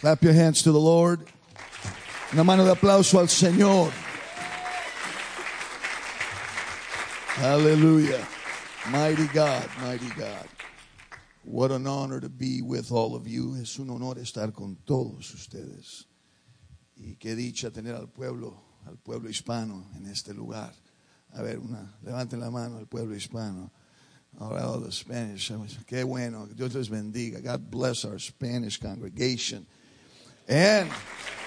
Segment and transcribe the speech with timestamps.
[0.00, 1.26] Clap your hands to the Lord.
[2.32, 3.90] Una mano de aplauso al Señor.
[7.36, 8.26] Hallelujah.
[8.90, 10.48] Mighty God, mighty God.
[11.44, 13.56] What an honor to be with all of you.
[13.56, 16.06] Es un honor estar con todos ustedes.
[16.96, 20.72] Y qué dicha tener al pueblo, al pueblo hispano en este lugar.
[21.34, 23.70] A ver, una, levanten la mano al pueblo hispano.
[24.40, 25.52] All right, all the Spanish.
[25.86, 26.46] Qué bueno.
[26.46, 27.42] Dios les bendiga.
[27.42, 29.66] God bless our Spanish congregation.
[30.50, 30.90] And,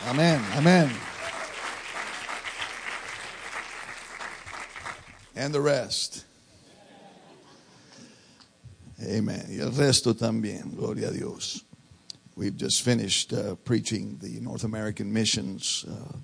[0.08, 0.90] amen, amen.
[5.36, 6.24] And the rest.
[9.04, 9.46] Amen.
[9.50, 10.74] Y el resto también.
[10.78, 11.66] Gloria a Dios.
[12.38, 16.16] We've just finished uh, preaching the North American Missions uh,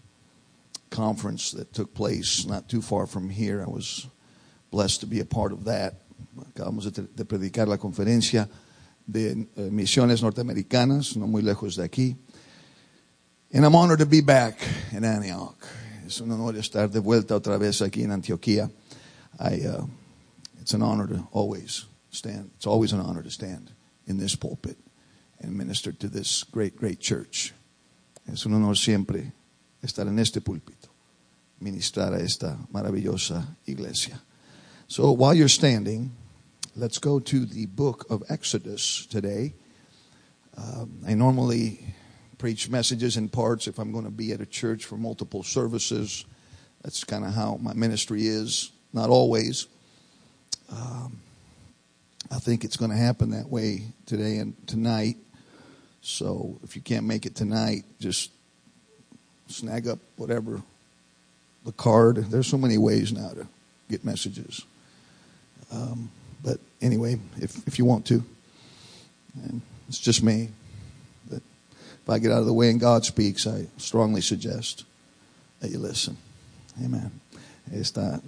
[0.90, 3.62] conference that took place not too far from here.
[3.62, 4.08] I was
[4.72, 5.96] blessed to be a part of that.
[6.40, 8.48] Acabamos de predicar la conferencia
[9.06, 12.16] de uh, misiones norteamericanas, no muy lejos de aquí.
[13.52, 14.60] And I'm honored to be back
[14.92, 15.58] in Antioch.
[16.06, 18.70] Es un honor estar de vuelta otra vez aquí en Antioquía.
[19.40, 19.86] I, uh,
[20.62, 22.52] it's an honor to always stand.
[22.58, 23.72] It's always an honor to stand
[24.06, 24.78] in this pulpit
[25.40, 27.52] and minister to this great, great church.
[28.32, 29.34] Es un honor siempre
[29.84, 30.90] estar en este púlpito,
[31.60, 34.22] ministrar a esta maravillosa iglesia.
[34.88, 36.12] So while you're standing,
[36.76, 39.56] let's go to the book of Exodus today.
[40.56, 41.96] Um, I normally
[42.40, 46.26] preach messages in parts if I'm going to be at a church for multiple services.
[46.82, 48.72] That's kind of how my ministry is.
[48.94, 49.68] Not always.
[50.72, 51.20] Um,
[52.32, 55.18] I think it's going to happen that way today and tonight.
[56.02, 58.32] So if you can't make it tonight, just
[59.48, 60.62] snag up whatever
[61.66, 62.18] the card.
[62.18, 63.48] There's so many ways now to
[63.90, 64.64] get messages.
[65.72, 66.10] Um,
[66.42, 68.24] but anyway, if if you want to,
[69.44, 70.50] and it's just me.
[72.04, 74.86] If I get out of the way and God speaks, I strongly suggest
[75.60, 76.18] that you listen.
[76.84, 77.12] Amen.
[77.72, 78.22] Esta,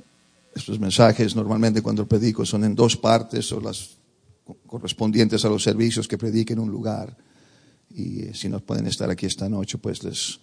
[0.56, 3.98] estos mensajes normalmente cuando predico son en dos partes o las
[4.68, 7.16] correspondientes a los servicios que predique en un lugar.
[7.90, 10.40] Y si no pueden estar aquí esta noche, pues les,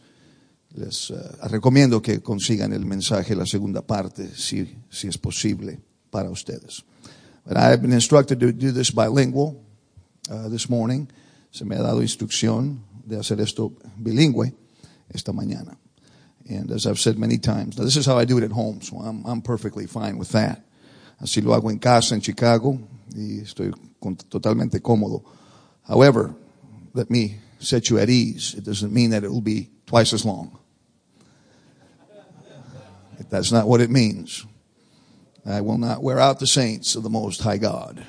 [0.74, 1.16] les uh,
[1.48, 5.78] recomiendo que consigan el mensaje, la segunda parte, si, si es posible
[6.10, 6.84] para ustedes.
[7.46, 9.56] But I have been instructed to do this bilingual
[10.30, 11.06] uh, this morning.
[11.50, 14.52] Se me ha dado instrucción de hacer esto bilingüe
[15.10, 15.76] esta mañana.
[16.48, 18.80] And as I've said many times, now this is how I do it at home,
[18.80, 20.64] so I'm, I'm perfectly fine with that.
[21.22, 22.78] Así lo hago en casa en Chicago
[23.14, 25.24] y estoy con, totalmente cómodo.
[25.86, 26.34] However,
[26.94, 28.54] let me set you at ease.
[28.54, 30.58] It doesn't mean that it will be twice as long.
[33.30, 34.46] That's not what it means.
[35.44, 38.04] I will not wear out the saints of the Most High God.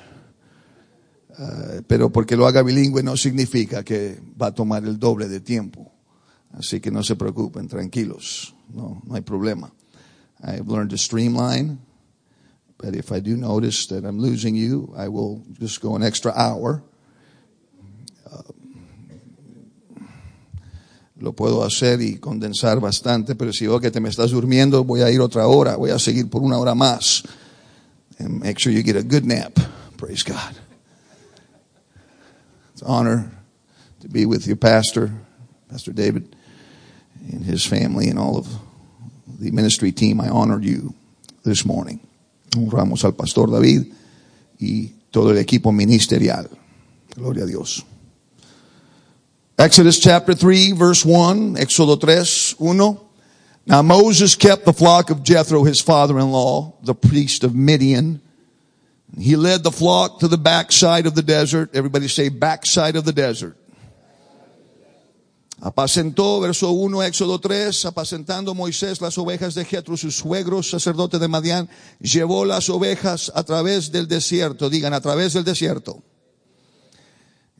[1.38, 5.40] Uh, pero porque lo haga bilingüe no significa que va a tomar el doble de
[5.40, 5.92] tiempo.
[6.52, 8.54] Así que no se preocupen, tranquilos.
[8.72, 9.72] No, no hay problema.
[10.42, 11.78] I've learned to streamline,
[12.78, 16.32] but if I do notice that I'm losing you, I will just go an extra
[16.34, 16.82] hour.
[18.26, 18.42] Uh,
[21.18, 25.02] lo puedo hacer y condensar bastante, pero si veo que te me estás durmiendo, voy
[25.02, 27.22] a ir otra hora, voy a seguir por una hora más.
[28.18, 29.58] And make sure you get a good nap.
[29.96, 30.69] Praise God.
[32.80, 33.30] It's an honor
[34.00, 35.12] to be with your pastor,
[35.68, 36.34] Pastor David,
[37.30, 38.48] and his family, and all of
[39.38, 40.18] the ministry team.
[40.18, 40.94] I honored you
[41.44, 42.00] this morning.
[42.52, 43.94] Honramos al pastor David
[44.58, 46.48] y todo el equipo ministerial.
[47.14, 47.84] Gloria a Dios.
[49.58, 52.98] Exodus chapter 3 verse 1, Éxodo 3, 1.
[53.66, 58.22] Now Moses kept the flock of Jethro, his father-in-law, the priest of Midian.
[59.18, 61.70] He led the flock to the backside of the desert.
[61.74, 63.56] Everybody say backside of the desert.
[65.62, 71.28] Apacentó, verso 1, Éxodo 3, apacentando Moisés las ovejas de Jetro, su suegro, sacerdote de
[71.28, 71.68] Madián,
[72.00, 74.70] llevó las ovejas a través del desierto.
[74.70, 76.02] Digan, a través del desierto.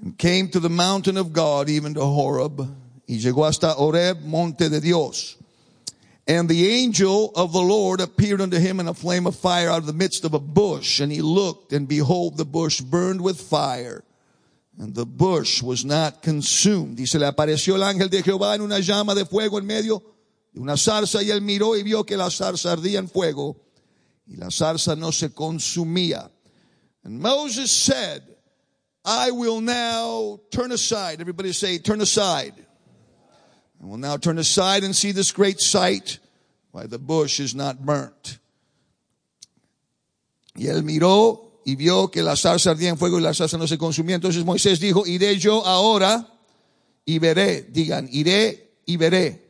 [0.03, 2.67] And came to the mountain of God, even to Horeb.
[3.07, 5.37] Y llegó hasta Horeb, monte de Dios.
[6.27, 9.79] And the angel of the Lord appeared unto him in a flame of fire out
[9.79, 11.01] of the midst of a bush.
[11.01, 14.05] And he looked, and behold, the bush burned with fire.
[14.79, 16.99] And the bush was not consumed.
[16.99, 20.03] Y se le apareció el ángel de Jehová en una llama de fuego en medio
[20.55, 21.23] de una zarza.
[21.23, 23.57] Y él miró y vio que la zarza ardía en fuego.
[24.27, 26.31] Y la zarza no se consumía.
[27.03, 28.23] And Moses said,
[29.05, 31.21] I will now turn aside.
[31.21, 32.55] Everybody say, turn aside.
[33.81, 36.19] Will now turn aside and see this great sight,
[36.71, 38.39] why the bush is not burnt.
[40.55, 43.67] Y él miró y vio que la zarza ardía en fuego y la zarza no
[43.67, 44.17] se consumía.
[44.17, 46.27] Entonces Moisés dijo, iré yo ahora
[47.07, 47.63] y veré.
[47.63, 49.49] Digan, iré y veré.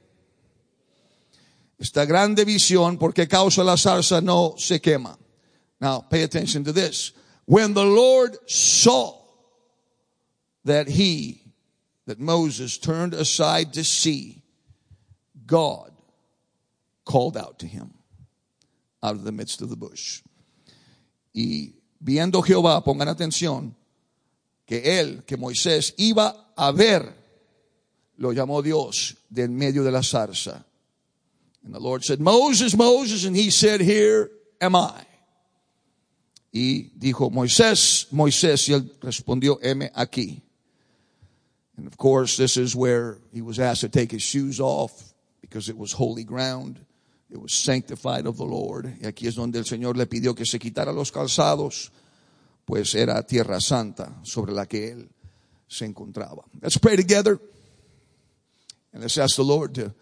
[1.79, 5.19] Esta grande visión, porque causa la zarza no se quema.
[5.81, 7.13] Now, pay attention to this.
[7.47, 9.15] When the Lord saw
[10.67, 11.41] that he,
[12.11, 14.43] that Moses turned aside to see,
[15.47, 15.93] God
[17.05, 17.95] called out to him
[19.01, 20.21] out of the midst of the bush.
[21.33, 23.77] Y viendo Jehová, pongan atención,
[24.67, 27.15] que él, que Moisés iba a ver,
[28.19, 30.65] lo llamó Dios de en medio de la zarza.
[31.65, 35.01] And the Lord said, Moses, Moses, and he said, here am I.
[36.53, 40.43] Y dijo, Moisés, Moisés, y él respondió, heme aquí.
[41.81, 45.71] And of course, this is where he was asked to take his shoes off because
[45.71, 46.79] it was holy ground.
[47.31, 48.85] It was sanctified of the Lord.
[49.01, 51.89] Y aquí es donde el Señor le pidió que se quitara los calzados,
[52.67, 55.09] pues era tierra santa sobre la que él
[55.69, 56.45] se encontraba.
[56.61, 57.41] Let's pray together.
[58.93, 59.95] And let's ask the Lord to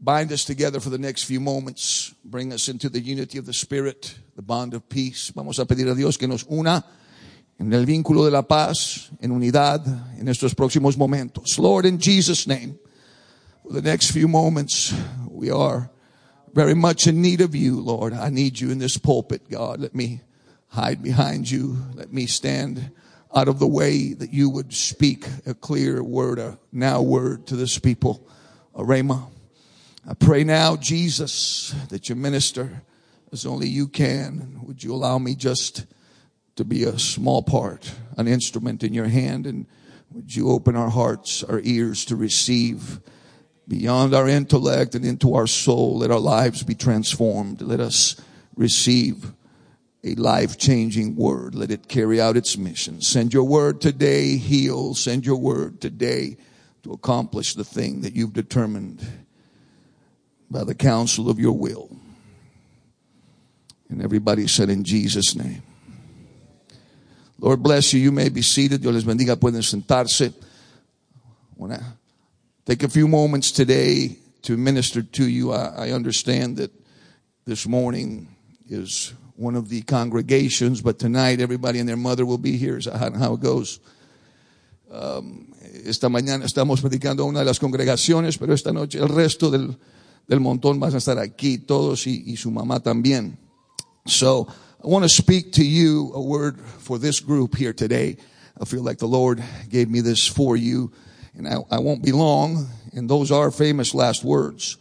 [0.00, 3.52] bind us together for the next few moments, bring us into the unity of the
[3.52, 5.30] Spirit, the bond of peace.
[5.32, 6.84] Vamos a pedir a Dios que nos una
[7.58, 9.84] en el vínculo de la paz, en unidad,
[10.18, 11.58] en estos próximos momentos.
[11.58, 12.78] Lord, in Jesus' name,
[13.62, 14.94] for the next few moments,
[15.28, 15.90] we are
[16.54, 18.12] very much in need of you, Lord.
[18.12, 19.80] I need you in this pulpit, God.
[19.80, 20.20] Let me
[20.68, 21.76] hide behind you.
[21.94, 22.92] Let me stand
[23.34, 27.56] out of the way that you would speak a clear word, a now word to
[27.56, 28.26] this people,
[28.74, 29.28] a rhema.
[30.08, 32.82] I pray now, Jesus, that you minister
[33.32, 34.60] as only you can.
[34.62, 35.84] Would you allow me just
[36.58, 39.64] to be a small part, an instrument in your hand, and
[40.10, 42.98] would you open our hearts, our ears to receive
[43.68, 45.98] beyond our intellect and into our soul.
[45.98, 47.60] Let our lives be transformed.
[47.60, 48.20] Let us
[48.56, 49.32] receive
[50.02, 51.54] a life changing word.
[51.54, 53.02] Let it carry out its mission.
[53.02, 54.94] Send your word today, heal.
[54.94, 56.38] Send your word today
[56.82, 59.06] to accomplish the thing that you've determined
[60.50, 61.88] by the counsel of your will.
[63.88, 65.62] And everybody said in Jesus' name.
[67.40, 68.00] Lord bless you.
[68.00, 68.82] You may be seated.
[68.82, 69.36] Dios les bendiga.
[69.36, 70.32] Pueden sentarse.
[72.64, 75.52] Take a few moments today to minister to you.
[75.52, 76.72] I, I understand that
[77.46, 78.28] this morning
[78.68, 82.76] is one of the congregations, but tonight everybody and their mother will be here.
[82.76, 83.78] Is how, it goes?
[84.90, 85.52] Um,
[85.84, 89.76] esta mañana estamos predicando una de las congregaciones, pero esta noche el resto del,
[90.26, 93.38] del montón van a estar aquí, todos y, y su mamá también.
[94.06, 94.48] So,
[94.82, 98.16] I want to speak to you a word for this group here today.
[98.60, 100.92] I feel like the Lord gave me this for you,
[101.34, 102.68] and I, I won't be long.
[102.92, 104.76] And those are famous last words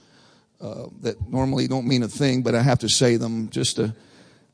[0.61, 3.95] uh, that normally don't mean a thing, but I have to say them just to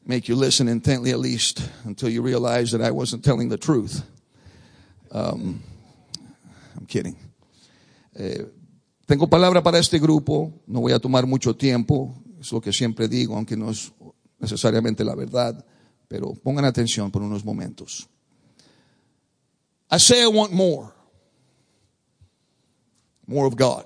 [0.05, 4.01] make you listen intently at least until you realize that I wasn't telling the truth.
[5.11, 5.61] Um,
[6.77, 7.17] I'm kidding.
[8.15, 8.43] Eh,
[9.05, 13.09] tengo palabra para este grupo, no voy a tomar mucho tiempo, es lo que siempre
[13.09, 13.91] digo, aunque no es
[14.43, 15.65] necesariamente la verdad,
[16.07, 18.07] pero pongan atención por unos momentos.
[19.89, 20.91] I say I want more.
[23.25, 23.85] More of God.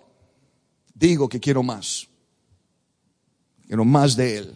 [0.97, 2.07] Digo que quiero más.
[3.67, 4.55] Quiero más de Él.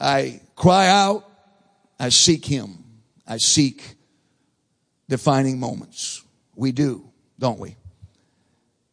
[0.00, 1.24] I cry out.
[1.98, 2.78] I seek Him.
[3.26, 3.82] I seek
[5.08, 6.22] defining moments.
[6.54, 7.02] We do,
[7.38, 7.76] don't we?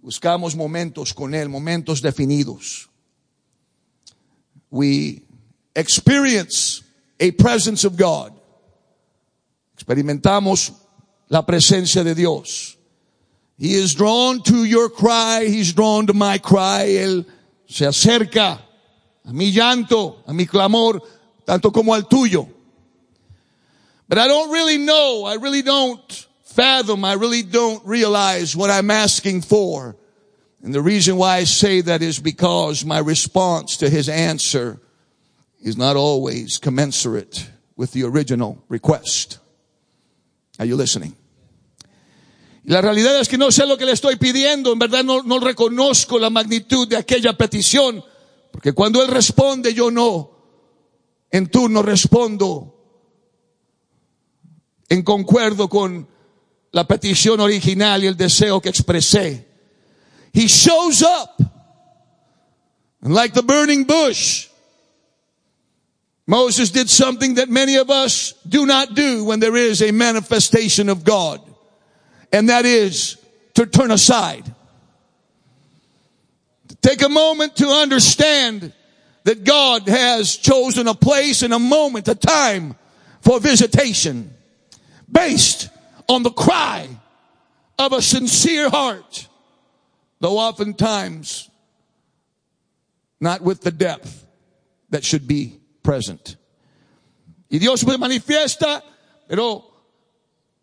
[0.04, 2.90] Buscamos momentos con Él, momentos definidos.
[4.70, 5.23] We
[5.76, 6.84] experience
[7.20, 8.34] a presence of God.
[9.78, 10.72] Experimentamos
[11.30, 12.78] la presencia de Dios.
[13.58, 15.46] He is drawn to your cry.
[15.48, 16.86] He's drawn to my cry.
[16.88, 17.26] Él
[17.68, 18.60] se acerca
[19.26, 21.02] a mi llanto, a mi clamor,
[21.46, 22.50] tanto como al tuyo.
[24.10, 25.24] But I don't really know.
[25.26, 27.04] I really don't fathom.
[27.06, 29.96] I really don't realize what I'm asking for.
[30.62, 34.80] And the reason why I say that is because my response to his answer
[35.64, 39.40] is not always commensurate with the original request.
[40.60, 41.16] Are you listening?
[42.66, 45.40] La realidad es que no sé lo que le estoy pidiendo, en verdad no, no
[45.40, 48.04] reconozco la magnitud de aquella petición,
[48.52, 50.32] porque cuando Él responde yo no,
[51.32, 52.74] en turno respondo
[54.90, 56.08] en concuerdo con
[56.72, 59.48] la petición original y el deseo que expresé.
[60.34, 61.44] He shows up,
[63.02, 64.48] and like the burning bush,
[66.26, 70.88] Moses did something that many of us do not do when there is a manifestation
[70.88, 71.42] of God.
[72.32, 73.18] And that is
[73.56, 74.46] to turn aside.
[76.70, 78.72] To take a moment to understand
[79.26, 82.76] that God has chosen a place and a moment, a time
[83.22, 84.34] for visitation
[85.12, 85.70] based
[86.08, 86.88] on the cry
[87.78, 89.28] of a sincere heart,
[90.20, 91.50] though oftentimes
[93.20, 94.26] not with the depth
[94.90, 96.38] that should be present.
[97.50, 98.84] Y Dios se manifiesta,
[99.28, 99.70] pero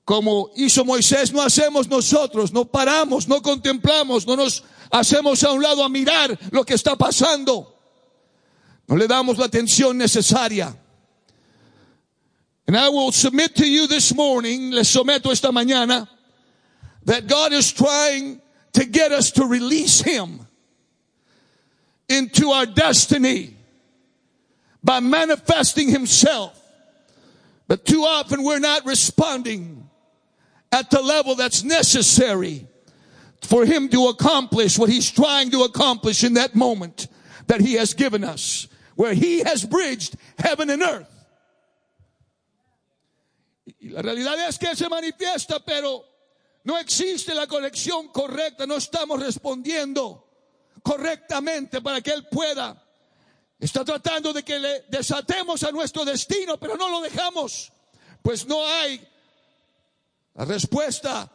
[0.04, 5.62] como hizo Moisés, no hacemos nosotros, no paramos, no contemplamos, no nos hacemos a un
[5.62, 7.78] lado a mirar lo que está pasando.
[8.88, 10.76] No le damos la atención necesaria.
[12.66, 16.08] And I will submit to you this morning, les someto esta mañana,
[17.04, 18.40] that God is trying
[18.72, 20.46] to get us to release Him
[22.08, 23.56] into our destiny
[24.82, 26.56] by manifesting Himself.
[27.68, 29.88] But too often we're not responding
[30.72, 32.66] at the level that's necessary
[33.42, 37.08] for Him to accomplish what He's trying to accomplish in that moment
[37.46, 41.08] that He has given us, where He has bridged heaven and earth.
[43.80, 46.04] Y la realidad es que se manifiesta, pero
[46.64, 50.24] no existe la conexión correcta, no estamos respondiendo
[50.82, 52.82] correctamente para que Él pueda.
[53.60, 57.70] Está tratando de que le desatemos a nuestro destino, pero no lo dejamos,
[58.22, 59.06] pues no hay
[60.34, 61.30] la respuesta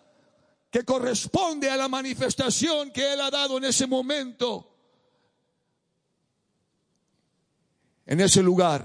[0.71, 4.75] que corresponde a la manifestación que Él ha dado en ese momento,
[8.07, 8.83] en ese lugar.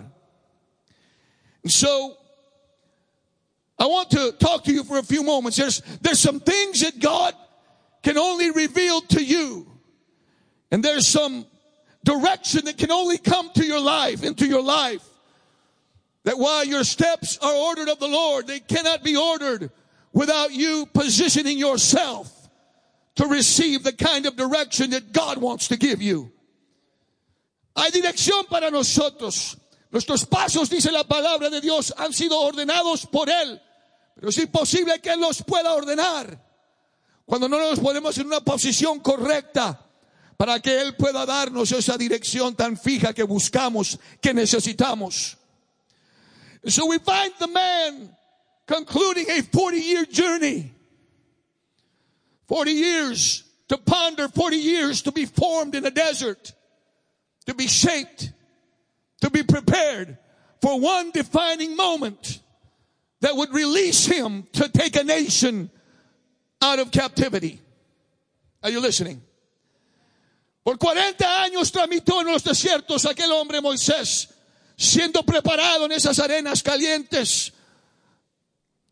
[1.64, 2.18] So,
[3.78, 5.56] I want to talk to you for a few moments.
[5.56, 7.35] There's, there's some things that God
[8.02, 9.66] can only reveal to you.
[10.70, 11.47] And there's some
[12.04, 15.07] direction that can only come to your life, into your life.
[16.25, 19.71] That while your steps are ordered of the Lord, they cannot be ordered
[20.12, 22.30] without you positioning yourself
[23.16, 26.30] to receive the kind of direction that God wants to give you.
[27.76, 29.57] Hay dirección para nosotros.
[29.92, 33.61] Nuestros pasos, dice la palabra de Dios, han sido ordenados por Él.
[34.14, 36.38] Pero es imposible que Él los pueda ordenar
[37.25, 39.89] cuando no nos ponemos en una posición correcta
[40.40, 45.37] para que Él pueda darnos esa dirección tan fija que buscamos, que necesitamos.
[46.66, 48.16] So we find the man
[48.66, 50.73] concluding a 40 year journey.
[52.49, 56.54] 40 years to ponder, 40 years to be formed in a desert,
[57.44, 58.32] to be shaped,
[59.20, 60.16] to be prepared
[60.62, 62.40] for one defining moment
[63.20, 65.70] that would release him to take a nation
[66.62, 67.61] out of captivity.
[68.62, 69.20] Are you listening?
[70.62, 74.29] Por 40 años tramitó en los desiertos aquel hombre Moisés,
[74.76, 77.52] siendo preparado en esas arenas calientes,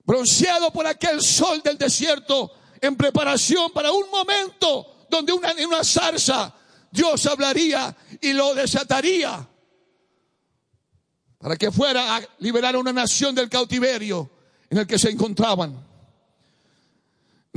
[0.05, 5.85] bronceado por aquel sol del desierto, en preparación para un momento donde una, en una
[5.85, 6.55] zarza
[6.91, 9.47] Dios hablaría y lo desataría
[11.39, 14.31] para que fuera a liberar a una nación del cautiverio
[14.71, 15.87] en el que se encontraban.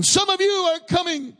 [0.02, 1.36] Some of you are coming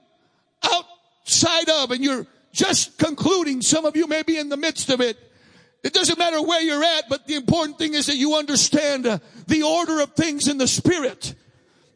[0.62, 3.62] outside of and you're just concluding.
[3.62, 5.18] Some of you may be in the midst of it.
[5.84, 9.18] It doesn't matter where you're at, but the important thing is that you understand uh,
[9.48, 11.34] the order of things in the spirit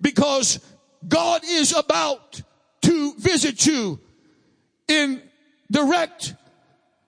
[0.02, 0.60] because
[1.08, 2.42] God is about
[2.82, 4.00] to visit you
[4.88, 5.22] in
[5.70, 6.34] direct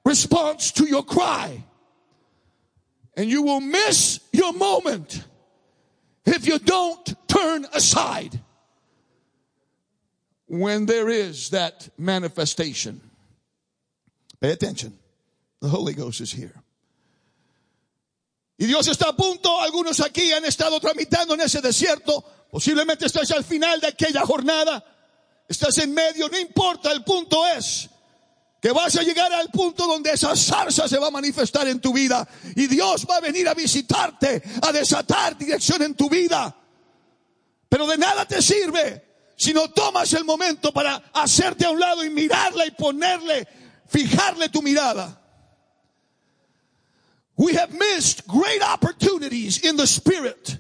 [0.06, 1.63] response to your cry.
[3.16, 5.24] And you will miss your moment
[6.25, 8.39] if you don't turn aside
[10.48, 13.01] when there is that manifestation.
[14.39, 14.98] Pay attention.
[15.62, 16.53] The Holy Ghost is here.
[18.60, 23.29] Y Dios está a punto, algunos aquí han estado tramitando en ese desierto, posiblemente estás
[23.32, 24.84] al final de aquella jornada,
[25.48, 27.88] estás en medio, no importa, el punto es
[28.60, 31.94] que vas a llegar al punto donde esa zarza se va a manifestar en tu
[31.94, 36.56] vida y Dios va a venir a visitarte, a desatar dirección en tu vida.
[37.70, 42.03] Pero de nada te sirve si no tomas el momento para hacerte a un lado
[42.03, 43.48] y mirarla y ponerle
[43.89, 45.17] fijarle tu mirada.
[47.38, 50.58] We have missed great opportunities in the spirit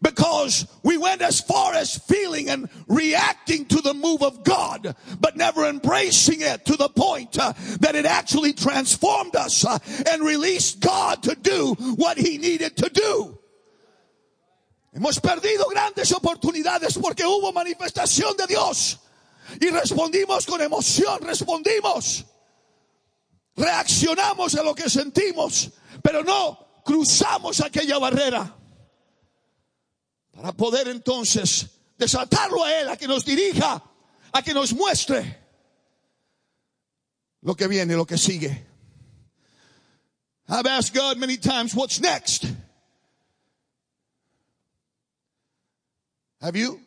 [0.00, 5.36] because we went as far as feeling and reacting to the move of God, but
[5.36, 9.78] never embracing it to the point uh, that it actually transformed us uh,
[10.10, 13.38] and released God to do what he needed to do.
[14.94, 18.98] Hemos perdido grandes oportunidades porque hubo manifestación de Dios
[19.60, 22.24] y respondimos con emoción, respondimos
[23.56, 25.70] reaccionamos a lo que sentimos,
[26.02, 28.56] pero no cruzamos aquella barrera
[30.32, 33.82] para poder entonces desatarlo a Él, a que nos dirija,
[34.32, 35.40] a que nos muestre
[37.42, 38.66] lo que viene, lo que sigue.
[40.48, 42.44] I've asked God many times, what's next?
[46.40, 46.80] Have you?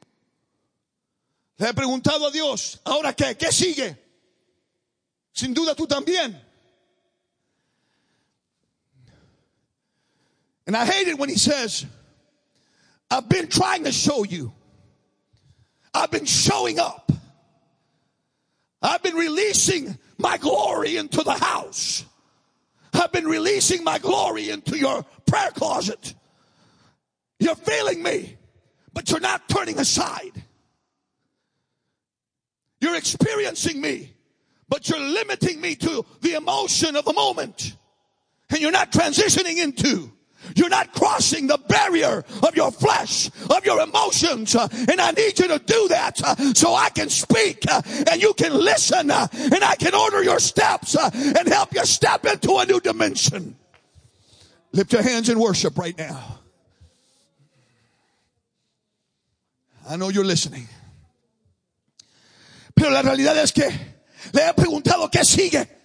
[1.57, 3.35] Le he preguntado a Dios, ¿ahora qué?
[3.35, 3.97] ¿Qué sigue?
[5.33, 6.46] Sin duda tú también.
[10.67, 11.85] And I hate it when he says,
[13.09, 14.51] I've been trying to show you.
[15.93, 17.09] I've been showing up.
[18.81, 22.05] I've been releasing my glory into the house.
[22.93, 26.13] I've been releasing my glory into your prayer closet.
[27.39, 28.37] You're feeling me,
[28.93, 30.43] but you're not turning aside.
[32.81, 34.13] You're experiencing me,
[34.67, 37.75] but you're limiting me to the emotion of the moment.
[38.49, 40.11] And you're not transitioning into
[40.57, 44.55] you're not crossing the barrier of your flesh, of your emotions.
[44.55, 48.21] Uh, and I need you to do that uh, so I can speak uh, and
[48.21, 52.65] you can listen and I can order your steps and help you step into a
[52.65, 53.55] new dimension.
[54.71, 56.39] Lift your hands in worship right now.
[59.89, 60.67] I know you're listening.
[62.75, 63.69] Pero la realidad es que
[64.33, 65.76] le he preguntado qué sigue.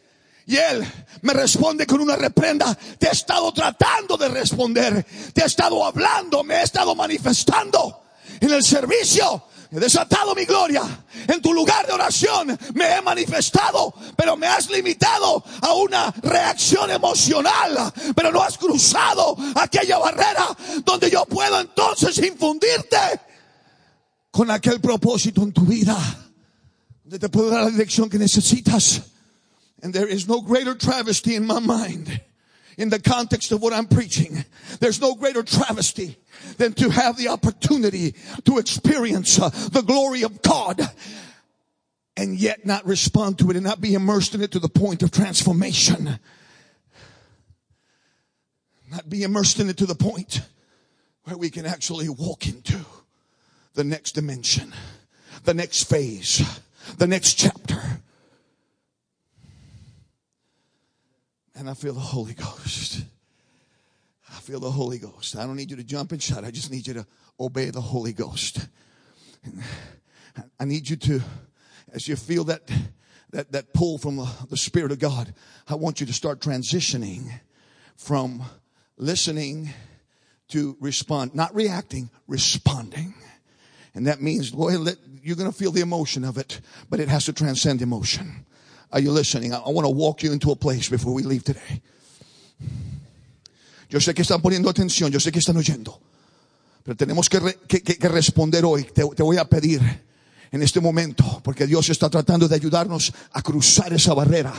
[0.47, 0.85] Y él
[1.23, 2.77] me responde con una reprenda.
[2.99, 5.07] Te he estado tratando de responder.
[5.33, 6.43] Te he estado hablando.
[6.43, 8.03] Me he estado manifestando
[8.41, 9.45] en el servicio.
[9.71, 10.83] He desatado mi gloria.
[11.27, 16.91] En tu lugar de oración me he manifestado, pero me has limitado a una reacción
[16.91, 17.93] emocional.
[18.15, 20.47] Pero no has cruzado aquella barrera
[20.85, 22.99] donde yo puedo entonces infundirte
[24.31, 25.97] con aquel propósito en tu vida.
[27.05, 29.01] Donde te puedo dar la dirección que necesitas.
[29.83, 32.21] And there is no greater travesty in my mind
[32.79, 34.45] in the context of what I'm preaching.
[34.81, 36.17] There's no greater travesty
[36.57, 40.81] than to have the opportunity to experience uh, the glory of God
[42.17, 45.03] and yet not respond to it and not be immersed in it to the point
[45.03, 46.19] of transformation.
[48.91, 50.43] Not be immersed in it to the point
[51.25, 52.79] where we can actually walk into
[53.75, 54.75] the next dimension,
[55.45, 56.61] the next phase,
[56.99, 57.81] the next chapter
[61.63, 63.05] And I feel the Holy Ghost.
[64.29, 65.37] I feel the Holy Ghost.
[65.37, 66.43] I don't need you to jump and shout.
[66.43, 67.07] I just need you to
[67.39, 68.67] obey the Holy Ghost.
[70.59, 71.21] I need you to,
[71.93, 72.69] as you feel that,
[73.31, 74.17] that, that pull from
[74.51, 75.33] the, Spirit of God,
[75.69, 77.31] I want you to start transitioning
[77.95, 78.43] from
[78.97, 79.71] listening
[80.49, 83.15] to respond, not reacting, responding.
[83.95, 87.27] And that means, Lord, you're going to feel the emotion of it, but it has
[87.27, 88.47] to transcend emotion.
[88.93, 89.53] Are you listening?
[89.53, 91.81] I, I want to walk you into a place before we leave today.
[93.89, 96.01] Yo sé que están poniendo atención, yo sé que están oyendo,
[96.83, 98.85] pero tenemos que, re, que, que, que responder hoy.
[98.85, 99.81] Te voy a pedir
[100.51, 104.53] en este momento, porque Dios está tratando de ayudarnos a cruzar esa barrera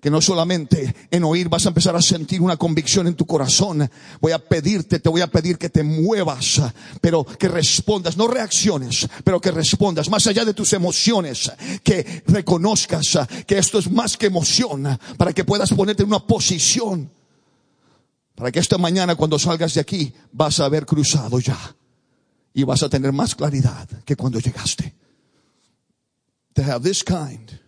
[0.00, 3.88] que no solamente en oír vas a empezar a sentir una convicción en tu corazón.
[4.20, 6.62] Voy a pedirte, te voy a pedir que te muevas,
[7.00, 11.52] pero que respondas, no reacciones, pero que respondas más allá de tus emociones,
[11.84, 17.10] que reconozcas que esto es más que emoción, para que puedas ponerte en una posición,
[18.34, 21.58] para que esta mañana cuando salgas de aquí vas a haber cruzado ya
[22.54, 24.94] y vas a tener más claridad que cuando llegaste.
[26.54, 27.59] To have this kind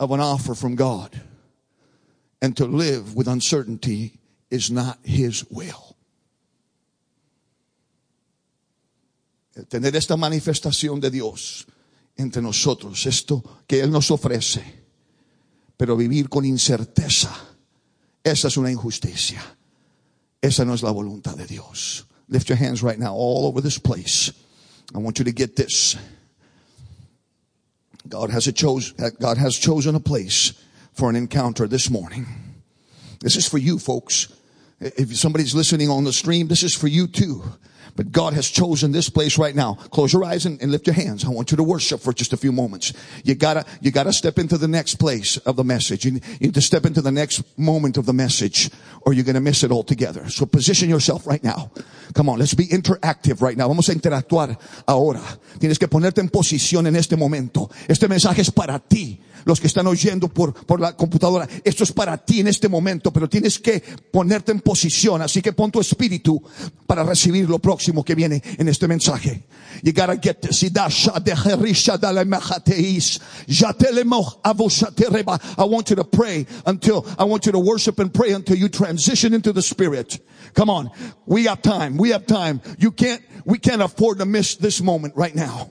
[0.00, 1.20] of an offer from God
[2.42, 4.18] and to live with uncertainty
[4.50, 5.94] is not His will.
[9.68, 11.66] Tener esta manifestación de Dios
[12.16, 14.64] entre nosotros, esto que Él nos ofrece,
[15.76, 17.30] pero vivir con incerteza,
[18.24, 19.42] esa es una injusticia.
[20.42, 22.06] Esa no es la voluntad de Dios.
[22.28, 24.32] Lift your hands right now all over this place.
[24.94, 25.96] I want you to get this.
[28.10, 30.52] God has, a chose, God has chosen a place
[30.92, 32.26] for an encounter this morning.
[33.20, 34.28] This is for you folks.
[34.80, 37.42] If somebody's listening on the stream, this is for you too.
[37.96, 39.74] But God has chosen this place right now.
[39.74, 41.24] Close your eyes and, and, lift your hands.
[41.24, 42.92] I want you to worship for just a few moments.
[43.24, 46.04] You gotta, you gotta step into the next place of the message.
[46.04, 48.70] You, you need to step into the next moment of the message
[49.02, 50.28] or you're gonna miss it altogether.
[50.28, 51.70] So position yourself right now.
[52.14, 53.68] Come on, let's be interactive right now.
[53.68, 55.22] Vamos a interactuar ahora.
[55.58, 57.70] Tienes que ponerte en posición en este momento.
[57.88, 61.92] Este mensaje es para ti los que están oyendo por, por la computadora, esto es
[61.92, 65.80] para ti en este momento, pero tienes que ponerte en posición, así que pon tu
[65.80, 66.42] espíritu
[66.86, 69.46] para recibir lo próximo que viene en este mensaje.
[69.82, 70.62] You gotta get this.
[75.58, 78.68] I want you to pray until, I want you to worship and pray until you
[78.68, 80.18] transition into the spirit.
[80.54, 80.90] Come on.
[81.26, 81.96] We have time.
[81.96, 82.60] We have time.
[82.78, 85.70] You can't, we can't afford to miss this moment right now.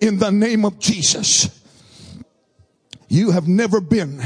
[0.00, 1.62] In the name of Jesus.
[3.08, 4.22] You have never been,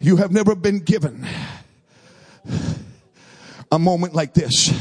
[0.00, 1.26] you have never been given
[3.70, 4.72] a moment like this.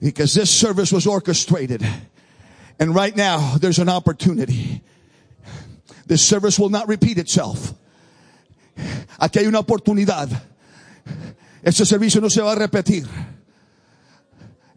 [0.00, 1.82] Because this service was orchestrated.
[2.78, 4.82] And right now, there's an opportunity.
[6.06, 7.74] This service will not repeat itself.
[9.20, 10.28] Aquí hay una oportunidad.
[11.62, 13.06] Este servicio no se va a repetir.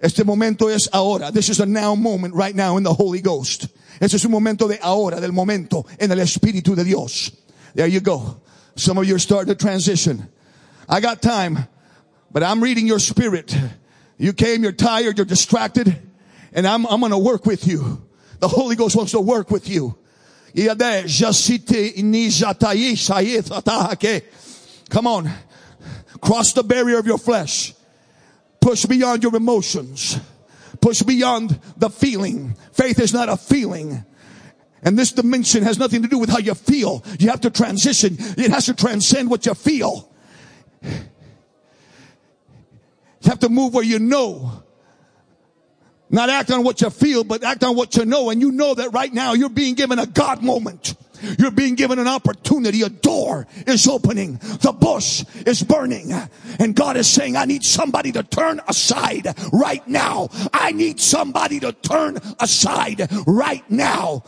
[0.01, 1.31] Este momento es ahora.
[1.31, 3.67] This is a now moment right now in the Holy Ghost.
[4.01, 7.31] Este es un momento de ahora, del momento en el Espíritu de Dios.
[7.75, 8.41] There you go.
[8.75, 10.27] Some of you are starting to transition.
[10.89, 11.67] I got time,
[12.31, 13.55] but I'm reading your spirit.
[14.17, 15.95] You came, you're tired, you're distracted,
[16.51, 18.01] and I'm, I'm gonna work with you.
[18.39, 19.97] The Holy Ghost wants to work with you.
[24.89, 25.31] Come on.
[26.21, 27.73] Cross the barrier of your flesh.
[28.61, 30.19] Push beyond your emotions.
[30.79, 32.55] Push beyond the feeling.
[32.71, 34.05] Faith is not a feeling.
[34.83, 37.03] And this dimension has nothing to do with how you feel.
[37.19, 38.15] You have to transition.
[38.19, 40.11] It has to transcend what you feel.
[40.83, 40.89] You
[43.25, 44.63] have to move where you know.
[46.09, 48.31] Not act on what you feel, but act on what you know.
[48.31, 50.95] And you know that right now you're being given a God moment.
[51.37, 52.81] You're being given an opportunity.
[52.81, 54.39] A door is opening.
[54.61, 56.13] The bush is burning.
[56.59, 60.29] And God is saying, I need somebody to turn aside right now.
[60.53, 64.23] I need somebody to turn aside right now.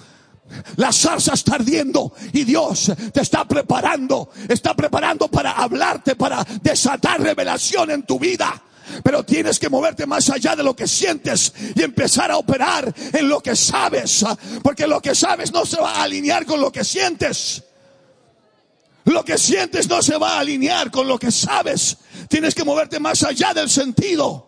[0.77, 7.21] La zarza está ardiendo y Dios te está preparando, está preparando para hablarte, para desatar
[7.21, 8.61] revelación en tu vida.
[9.01, 13.29] Pero tienes que moverte más allá de lo que sientes y empezar a operar en
[13.29, 14.25] lo que sabes.
[14.61, 17.63] Porque lo que sabes no se va a alinear con lo que sientes.
[19.05, 21.97] Lo que sientes no se va a alinear con lo que sabes.
[22.29, 24.47] Tienes que moverte más allá del sentido.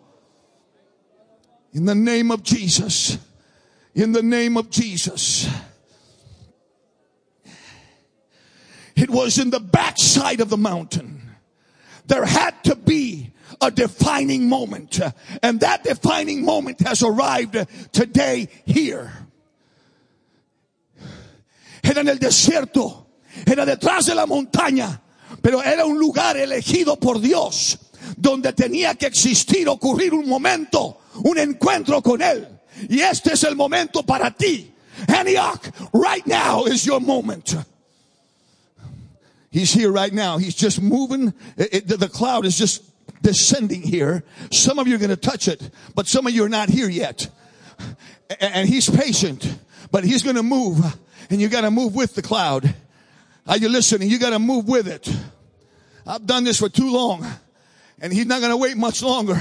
[1.72, 3.18] In the name of Jesus.
[3.94, 5.46] In the name of Jesus.
[8.94, 11.20] It was in the backside of the mountain.
[12.06, 15.00] There had to be a defining moment.
[15.42, 17.56] And that defining moment has arrived
[17.92, 19.10] today here.
[21.82, 23.06] Era en el desierto,
[23.46, 25.00] era detrás de la montaña,
[25.40, 27.78] pero era un lugar elegido por Dios
[28.16, 32.48] donde tenía que existir, ocurrir un momento, un encuentro con Él.
[32.88, 34.72] Y este es el momento para ti.
[35.08, 35.60] Antioch,
[35.92, 37.56] right now is your moment.
[39.50, 40.38] He's here right now.
[40.38, 41.32] He's just moving.
[41.56, 42.82] It, it, the cloud is just
[43.22, 44.24] descending here.
[44.50, 46.88] Some of you are going to touch it, but some of you are not here
[46.88, 47.28] yet.
[48.40, 49.58] And he's patient,
[49.90, 50.78] but he's going to move
[51.30, 52.74] and you got to move with the cloud.
[53.46, 54.10] Are you listening?
[54.10, 55.08] You got to move with it.
[56.06, 57.26] I've done this for too long
[58.00, 59.38] and he's not going to wait much longer.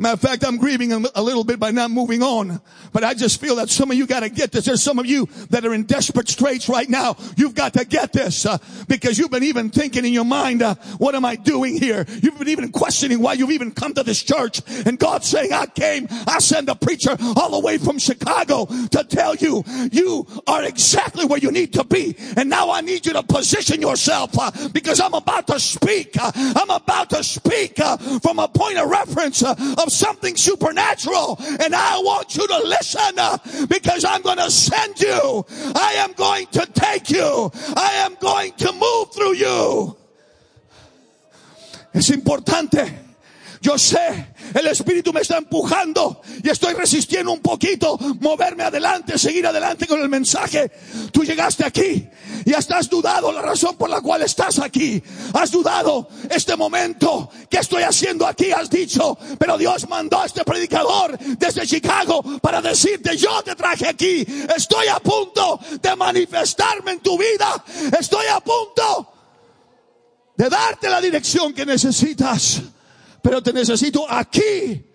[0.00, 2.62] Matter of fact, I'm grieving a little bit by not moving on.
[2.90, 4.64] But I just feel that some of you got to get this.
[4.64, 7.18] There's some of you that are in desperate straits right now.
[7.36, 8.56] You've got to get this uh,
[8.88, 12.06] because you've been even thinking in your mind, uh, what am I doing here?
[12.22, 14.62] You've been even questioning why you've even come to this church.
[14.86, 19.04] And God's saying, I came, I sent a preacher all the way from Chicago to
[19.04, 22.16] tell you, you are exactly where you need to be.
[22.38, 26.16] And now I need you to position yourself uh, because I'm about to speak.
[26.18, 29.54] Uh, I'm about to speak uh, from a point of reference uh,
[29.90, 31.38] something supernatural.
[31.60, 35.44] And I want you to listen uh, because I'm going to send you.
[35.74, 37.50] I am going to take you.
[37.76, 39.96] I am going to move through you.
[41.92, 43.09] Es importante
[43.62, 49.46] Yo sé, el Espíritu me está empujando y estoy resistiendo un poquito moverme adelante, seguir
[49.46, 50.70] adelante con el mensaje.
[51.12, 52.08] Tú llegaste aquí
[52.46, 55.02] y hasta has dudado la razón por la cual estás aquí.
[55.34, 57.30] Has dudado este momento.
[57.50, 62.62] Que estoy haciendo aquí, has dicho, pero Dios mandó a este predicador desde Chicago para
[62.62, 64.24] decirte, yo te traje aquí,
[64.56, 67.62] estoy a punto de manifestarme en tu vida,
[67.98, 69.12] estoy a punto
[70.36, 72.62] de darte la dirección que necesitas
[73.22, 74.86] pero te necesito aquí.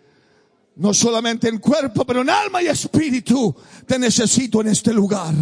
[0.78, 3.56] No solamente en cuerpo, pero en alma y espíritu.
[3.86, 5.34] Te necesito en este lugar.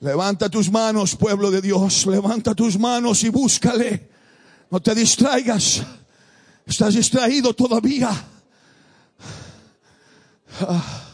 [0.00, 2.06] Levanta tus manos, pueblo de Dios.
[2.06, 4.10] Levanta tus manos y búscale.
[4.70, 5.82] No te distraigas.
[6.66, 8.10] Estás distraído todavía.
[10.60, 11.08] Ah.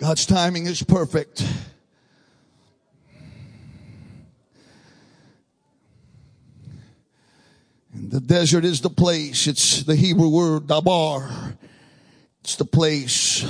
[0.00, 1.46] God's timing is perfect.
[7.92, 9.46] And the desert is the place.
[9.46, 11.54] It's the Hebrew word dabar.
[12.40, 13.44] It's the place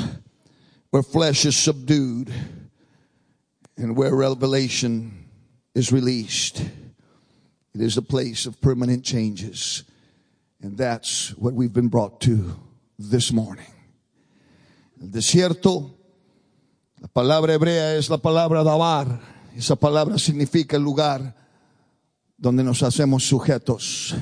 [0.91, 2.33] where flesh is subdued
[3.77, 5.29] and where revelation
[5.77, 6.63] is released.
[6.63, 9.85] It is a place of permanent changes.
[10.61, 12.59] And that's what we've been brought to
[12.99, 13.73] this morning.
[15.01, 16.00] El desierto
[17.01, 19.21] La palabra hebrea es la palabra dabar.
[19.57, 21.35] Esa palabra significa el lugar
[22.37, 24.15] donde nos hacemos sujetos,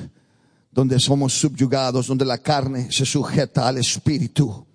[0.71, 4.65] donde somos subyugados, donde la carne se sujeta al espíritu.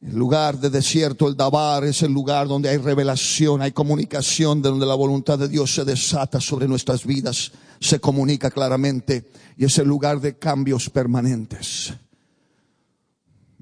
[0.00, 4.68] El lugar de desierto, el Dabar, es el lugar donde hay revelación, hay comunicación, de
[4.68, 9.76] donde la voluntad de Dios se desata sobre nuestras vidas, se comunica claramente y es
[9.78, 11.94] el lugar de cambios permanentes.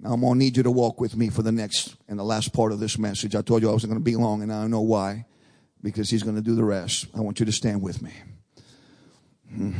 [0.04, 2.52] I'm going to need you to walk with me for the next and the last
[2.52, 3.34] part of this message.
[3.34, 5.24] I told you I wasn't going to be long and I know why.
[5.82, 7.06] Because he's going to do the rest.
[7.16, 8.12] I want you to stand with me.
[9.50, 9.72] Hmm.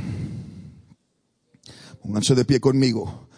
[2.02, 3.28] Pónganse de pie conmigo.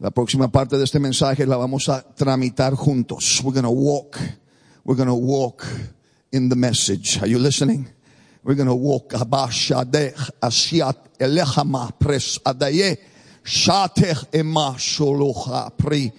[0.00, 3.42] La próxima parte de este mensaje la vamos a tramitar juntos.
[3.42, 4.18] We're going to walk.
[4.84, 5.64] We're going to walk
[6.32, 7.22] in the message.
[7.22, 7.88] Are you listening?
[8.42, 9.14] We're going to walk.
[13.44, 16.12] Shatech ema sholocha pri.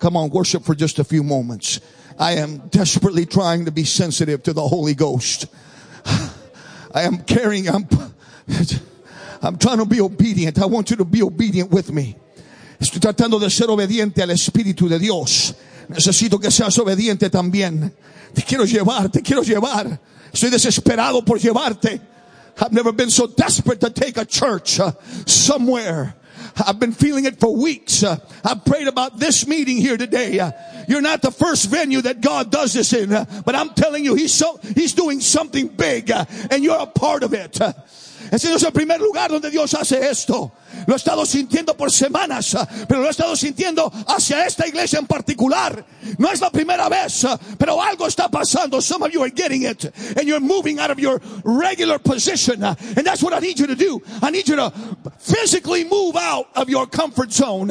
[0.00, 1.80] Come on, worship for just a few moments.
[2.18, 5.46] I am desperately trying to be sensitive to the Holy Ghost.
[6.04, 7.88] I am carrying, I'm,
[9.42, 10.60] I'm trying to be obedient.
[10.60, 12.16] I want you to be obedient with me.
[12.80, 15.54] Estoy tratando de ser obediente al Espíritu de Dios.
[15.88, 17.94] Necesito que seas obediente también.
[18.32, 20.00] Te quiero llevar, te quiero llevar.
[20.32, 22.13] Estoy desesperado por llevarte.
[22.60, 24.92] I've never been so desperate to take a church uh,
[25.26, 26.14] somewhere.
[26.66, 28.02] I've been feeling it for weeks.
[28.02, 30.38] Uh, I've prayed about this meeting here today.
[30.38, 30.52] Uh,
[30.88, 34.14] you're not the first venue that God does this in, uh, but I'm telling you,
[34.14, 37.58] He's so, He's doing something big, uh, and you're a part of it.
[38.30, 40.52] Ese es el primer lugar donde Dios hace esto.
[40.86, 42.56] Lo he estado sintiendo por semanas,
[42.88, 45.84] pero lo he estado sintiendo hacia esta iglesia en particular.
[46.18, 47.26] No es la primera vez,
[47.58, 48.80] pero algo está pasando.
[48.80, 49.84] Some of you are getting it,
[50.16, 52.62] and you're moving out of your regular position.
[52.62, 54.02] And that's what I need you to do.
[54.20, 54.72] I need you to
[55.18, 57.70] physically move out of your comfort zone.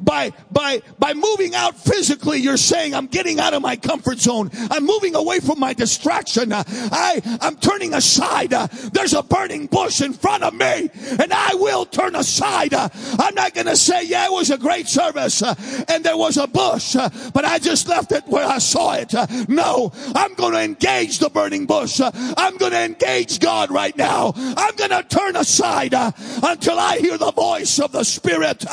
[0.00, 4.50] By, by, by moving out physically, you're saying, I'm getting out of my comfort zone.
[4.70, 6.52] I'm moving away from my distraction.
[6.52, 8.50] I, I'm turning aside.
[8.50, 12.74] There's a burning bush in front of me and I will turn aside.
[12.74, 16.46] I'm not going to say, yeah, it was a great service and there was a
[16.46, 16.94] bush,
[17.32, 19.12] but I just left it where I saw it.
[19.48, 22.00] No, I'm going to engage the burning bush.
[22.02, 24.32] I'm going to engage God right now.
[24.36, 28.64] I'm going to turn aside until I hear the voice of the Spirit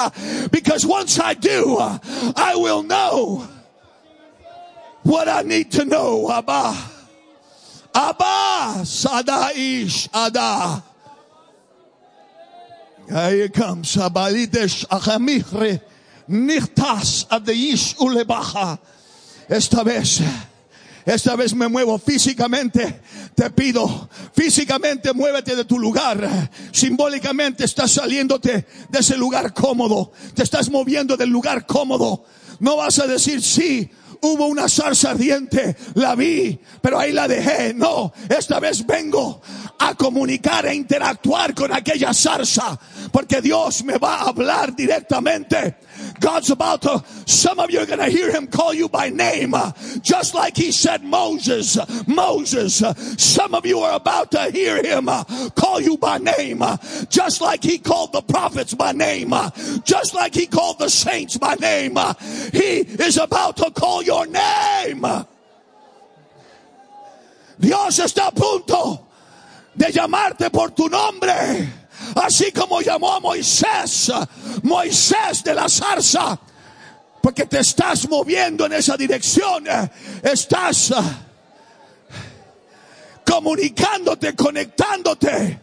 [0.52, 3.47] because once I do, I will know
[5.06, 6.32] what I need to know.
[6.32, 6.75] Abba.
[7.93, 8.82] Abba.
[8.82, 10.84] Sadaish Ada.
[13.08, 13.95] Here it comes.
[13.95, 15.82] Abalidesh Achamihre.
[16.28, 18.80] Nichtas Adeish Ulebaja.
[19.47, 20.21] Esta vez.
[21.06, 22.99] Esta vez me muevo físicamente.
[23.36, 26.50] Te pido, físicamente muévete de tu lugar.
[26.71, 30.13] Simbólicamente estás saliéndote de ese lugar cómodo.
[30.34, 32.24] Te estás moviendo del lugar cómodo.
[32.60, 33.91] No vas a decir sí.
[34.21, 37.74] Hubo una zarza ardiente, la vi, pero ahí la dejé.
[37.74, 39.41] No, esta vez vengo
[39.78, 42.80] a comunicar e interactuar con aquella zarza,
[43.12, 45.78] porque Dios me va a hablar directamente.
[46.19, 49.54] God's about to, some of you are going to hear him call you by name,
[49.54, 52.84] uh, just like he said Moses, Moses.
[53.17, 55.23] Some of you are about to hear him uh,
[55.56, 56.78] call you by name, uh,
[57.10, 59.34] just like he called the prophets by name,
[59.84, 61.97] just like he called the saints by name.
[62.51, 65.06] He is about to call your name.
[67.60, 69.08] Dios está a punto
[69.75, 71.85] de llamarte por tu nombre.
[72.15, 74.12] Así como llamó a Moisés,
[74.63, 76.39] Moisés de la zarza.
[77.22, 79.65] Porque te estás moviendo en esa dirección.
[80.22, 80.94] Estás
[83.26, 85.60] comunicándote, conectándote.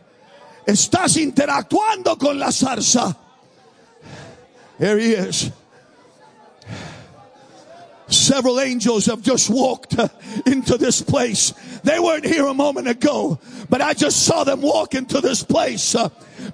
[0.67, 3.17] Estás interactuando con la zarza.
[4.79, 5.51] Here he is.
[8.09, 9.97] Several angels have just walked
[10.47, 11.55] into this place.
[11.83, 13.39] They weren't here a moment ago,
[13.71, 15.97] but I just saw them walk into this place.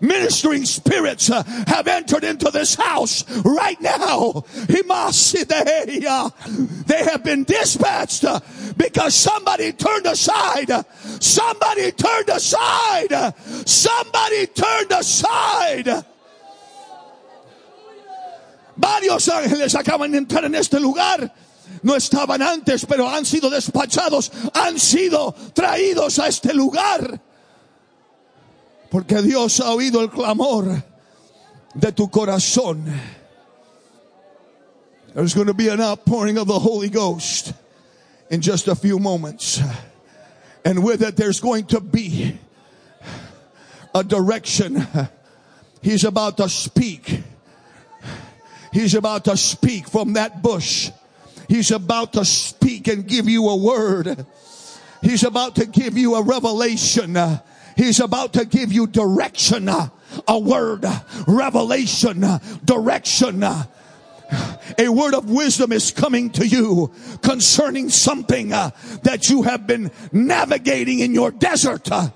[0.01, 4.45] Ministering spirits uh, have entered into this house right now.
[4.69, 4.83] They
[7.05, 8.41] have been dispatched uh,
[8.77, 10.71] because somebody turned aside.
[11.21, 13.35] Somebody turned aside.
[13.67, 16.05] Somebody turned aside.
[18.77, 21.33] Varios ángeles acaban de entrar en este lugar.
[21.83, 27.21] No estaban antes, pero han sido despachados, han sido traídos a este lugar.
[28.91, 30.83] Porque Dios ha oído el clamor
[31.75, 32.85] de tu corazón.
[35.15, 37.53] There's going to be an outpouring of the Holy Ghost
[38.31, 39.61] in just a few moments.
[40.65, 42.39] And with it, there's going to be
[43.95, 44.87] a direction.
[45.83, 47.23] He's about to speak.
[48.73, 50.91] He's about to speak from that bush.
[51.49, 54.27] He's about to speak and give you a word.
[55.03, 57.15] He's about to give you a revelation.
[57.79, 60.85] He's about to give you direction, a word,
[61.29, 62.25] revelation,
[62.65, 63.45] direction.
[64.77, 66.91] A word of wisdom is coming to you
[67.23, 68.71] concerning something uh,
[69.05, 71.91] that you have been navigating in your desert.
[71.91, 72.11] Uh,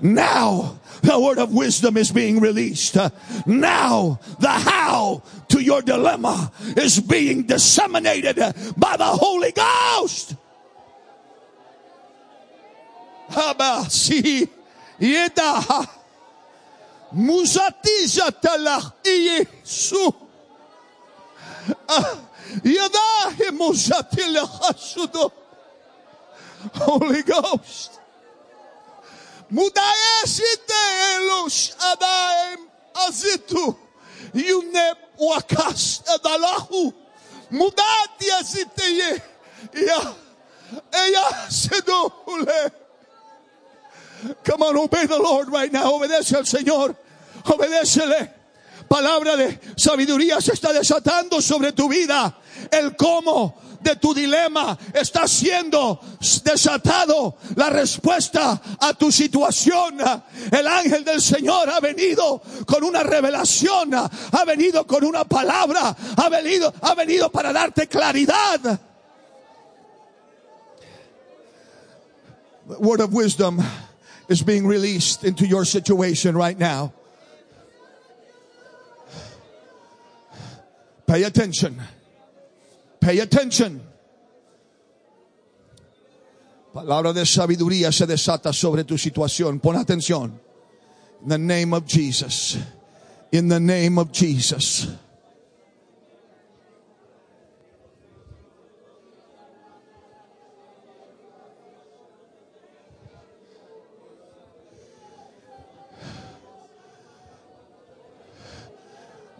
[0.00, 2.96] now, the word of wisdom is being released.
[2.96, 3.10] Uh,
[3.46, 8.36] now, the how to your dilemma is being disseminated
[8.76, 10.34] by the Holy Ghost.
[13.30, 14.48] Habasi.
[15.00, 15.86] Yeda.
[17.12, 18.92] Musati jatala.
[19.04, 20.14] Yesu.
[22.64, 23.52] Yeda.
[23.52, 25.32] Musatila hasudo.
[26.74, 28.00] Holy Ghost.
[29.50, 32.60] Mudaesh delos adaim
[33.06, 33.76] azitu.
[34.34, 36.92] Yuneb wakas adalahu.
[37.50, 39.22] Mudati aziteye.
[39.74, 40.14] Ya.
[40.92, 42.70] Eya sedo hule.
[44.44, 45.92] Come on, obey the Lord right now.
[45.92, 46.96] Obedece al Señor.
[47.44, 48.34] Obedécele.
[48.88, 52.34] Palabra de sabiduría se está desatando sobre tu vida.
[52.70, 56.00] El cómo de tu dilema está siendo
[56.42, 57.36] desatado.
[57.54, 59.98] La respuesta a tu situación.
[60.50, 63.94] El ángel del Señor ha venido con una revelación.
[63.94, 65.94] Ha venido con una palabra.
[66.16, 68.80] Ha venido, ha venido para darte claridad.
[72.80, 73.62] Word of wisdom
[74.28, 76.92] is being released into your situation right now.
[81.06, 81.80] Pay attention.
[83.00, 83.80] Pay attention.
[86.74, 89.60] Palabra de sabiduría se desata sobre tu situación.
[89.60, 90.38] Pon atención.
[91.22, 92.58] In the name of Jesus.
[93.32, 94.86] In the name of Jesus.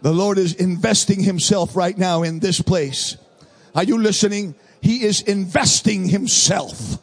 [0.01, 3.17] The Lord is investing himself right now in this place.
[3.75, 4.55] Are you listening?
[4.81, 6.97] He is investing himself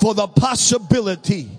[0.00, 1.50] for the possibility,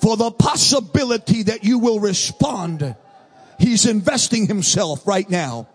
[0.00, 2.96] for the possibility that you will respond.
[3.58, 5.68] He's investing himself right now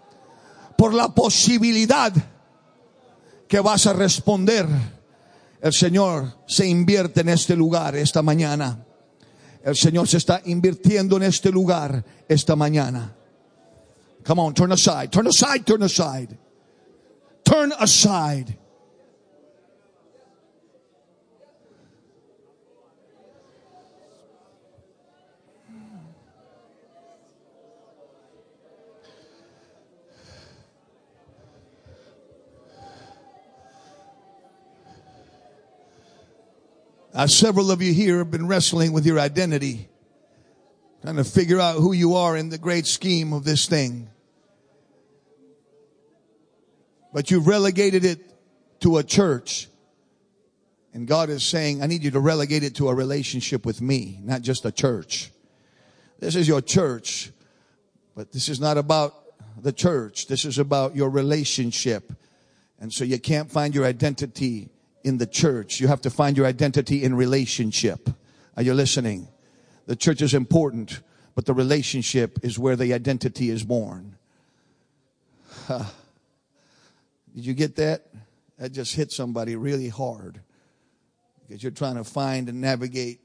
[0.78, 2.14] por la posibilidad
[3.48, 4.68] que vas a responder.
[5.62, 8.86] El Señor se invierte en este lugar esta mañana.
[9.70, 13.16] El Señor se está invirtiendo en este lugar esta mañana.
[14.26, 16.38] Come on, turn aside, turn aside, turn aside.
[17.44, 18.59] Turn aside.
[37.12, 39.90] Uh, several of you here have been wrestling with your identity,
[41.02, 44.08] trying to figure out who you are in the great scheme of this thing.
[47.12, 48.20] But you've relegated it
[48.82, 49.68] to a church.
[50.94, 54.20] And God is saying, I need you to relegate it to a relationship with me,
[54.22, 55.32] not just a church.
[56.20, 57.32] This is your church,
[58.16, 59.16] but this is not about
[59.60, 60.28] the church.
[60.28, 62.14] This is about your relationship.
[62.80, 64.70] And so you can't find your identity
[65.04, 65.80] in the church.
[65.80, 68.10] You have to find your identity in relationship.
[68.58, 69.28] Are you listening?
[69.86, 71.02] The church is important,
[71.36, 74.18] but the relationship is where the identity is born.
[75.68, 75.86] Huh.
[77.36, 78.06] Did you get that?
[78.58, 80.42] That just hit somebody really hard
[81.48, 83.22] because you're trying to find and navigate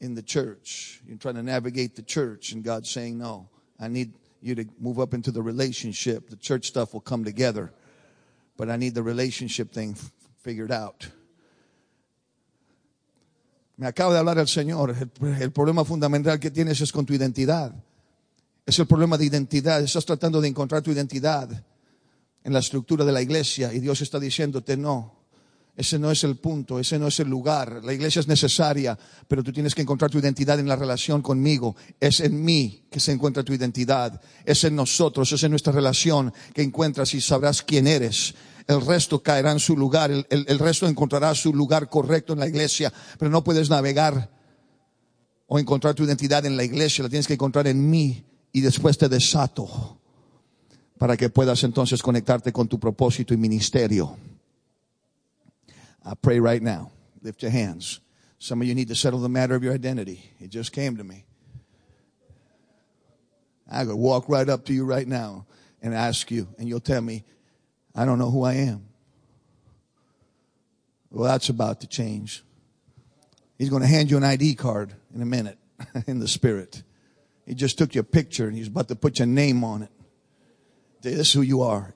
[0.00, 1.00] in the church.
[1.06, 3.48] You're trying to navigate the church, and God's saying, No,
[3.80, 6.30] I need you to move up into the relationship.
[6.30, 7.72] The church stuff will come together,
[8.56, 9.96] but I need the relationship thing
[10.46, 11.04] figured out.
[13.78, 14.94] Me acaba de hablar el Señor.
[15.20, 17.74] El, el, problema fundamental que tienes es con tu identidad.
[18.64, 19.82] Es el problema de identidad.
[19.82, 21.50] Estás tratando de encontrar tu identidad
[22.44, 25.16] en la estructura de la iglesia y Dios está diciéndote no.
[25.76, 27.84] Ese no es el punto, ese no es el lugar.
[27.84, 28.96] La iglesia es necesaria,
[29.28, 31.76] pero tú tienes que encontrar tu identidad en la relación conmigo.
[32.00, 34.18] Es en mí que se encuentra tu identidad.
[34.44, 38.34] Es en nosotros, es en nuestra relación que encuentras y sabrás quién eres
[38.66, 42.92] el resto caerá en su lugar, el, resto encontrará su lugar correcto en la iglesia,
[43.18, 44.30] pero no puedes navegar
[45.46, 48.98] o encontrar tu identidad en la iglesia, la tienes que encontrar en mí y después
[48.98, 50.00] te desato
[50.98, 54.16] para que puedas entonces conectarte con tu propósito y ministerio.
[56.04, 56.90] I pray right now.
[57.22, 58.00] Lift your hands.
[58.38, 60.22] Some of you need to settle the matter of your identity.
[60.40, 61.24] It just came to me.
[63.70, 65.46] I could walk right up to you right now
[65.82, 67.24] and ask you, and you'll tell me,
[67.96, 68.84] I don't know who I am.
[71.10, 72.44] Well, that's about to change.
[73.58, 75.58] He's going to hand you an ID card in a minute
[76.06, 76.82] in the spirit.
[77.46, 79.90] He just took your picture and he's about to put your name on it.
[81.00, 81.94] This is who you are.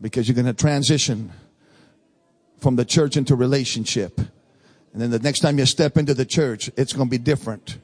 [0.00, 1.32] Because you're going to transition
[2.60, 4.20] from the church into relationship.
[4.92, 7.78] And then the next time you step into the church, it's going to be different.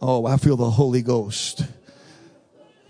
[0.00, 1.62] Oh, I feel the Holy Ghost.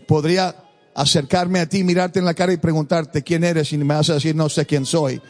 [0.06, 0.54] Podría
[0.98, 4.14] acercarme a ti, mirarte en la cara y preguntarte quién eres y me vas a
[4.14, 5.20] decir no sé quién soy.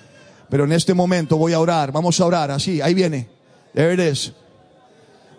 [0.49, 1.93] Pero en este momento voy a orar.
[1.93, 2.51] Vamos a orar.
[2.51, 3.29] Así, ahí viene.
[3.75, 4.33] There it is.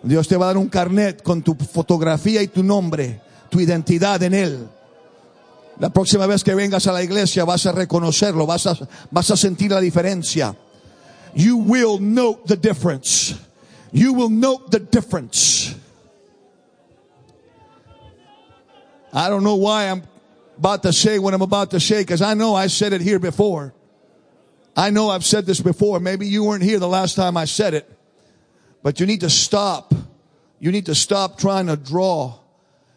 [0.04, 3.20] Dios te va a dar un carnet con tu fotografía y tu nombre,
[3.50, 4.68] tu identidad en él.
[5.80, 8.78] La próxima vez que vengas a la iglesia vas a reconocerlo, vas a,
[9.10, 10.54] vas a sentir la diferencia.
[11.34, 13.34] You will note the difference.
[13.92, 15.74] You will note the difference.
[19.12, 20.04] I don't know why I'm
[20.60, 23.18] about to say what I'm about to say because I know I said it here
[23.18, 23.74] before.
[24.76, 25.98] I know I've said this before.
[26.00, 27.90] Maybe you weren't here the last time I said it.
[28.82, 29.94] But you need to stop.
[30.58, 32.38] You need to stop trying to draw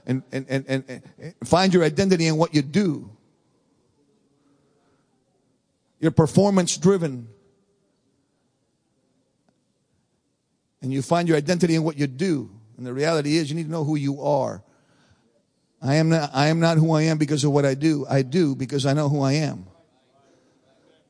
[0.05, 1.01] and, and, and, and,
[1.45, 3.09] find your identity in what you do.
[6.01, 7.29] You're performance driven.
[10.81, 12.51] And you find your identity in what you do.
[12.75, 14.61] And the reality is you need to know who you are.
[15.83, 18.05] I am not, I am not who I am because of what I do.
[18.09, 19.65] I do because I know who I am.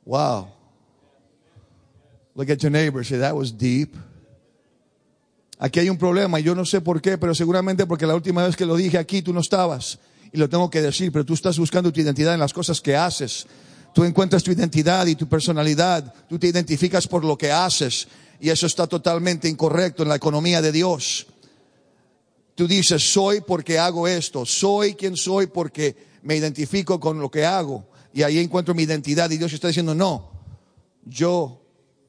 [0.03, 0.47] Wow.
[2.33, 3.03] Look at your neighbor.
[3.03, 3.95] Say, that was deep.
[5.59, 8.55] Aquí hay un problema, yo no sé por qué, pero seguramente porque la última vez
[8.55, 9.99] que lo dije aquí tú no estabas.
[10.31, 12.95] Y lo tengo que decir, pero tú estás buscando tu identidad en las cosas que
[12.95, 13.45] haces.
[13.93, 16.11] Tú encuentras tu identidad y tu personalidad.
[16.27, 18.07] Tú te identificas por lo que haces.
[18.39, 21.27] Y eso está totalmente incorrecto en la economía de Dios.
[22.55, 24.45] Tú dices, soy porque hago esto.
[24.45, 27.87] Soy quien soy porque me identifico con lo que hago.
[28.13, 29.29] Y ahí encuentro mi identidad.
[29.31, 30.31] Y Dios está diciendo, no,
[31.05, 31.61] yo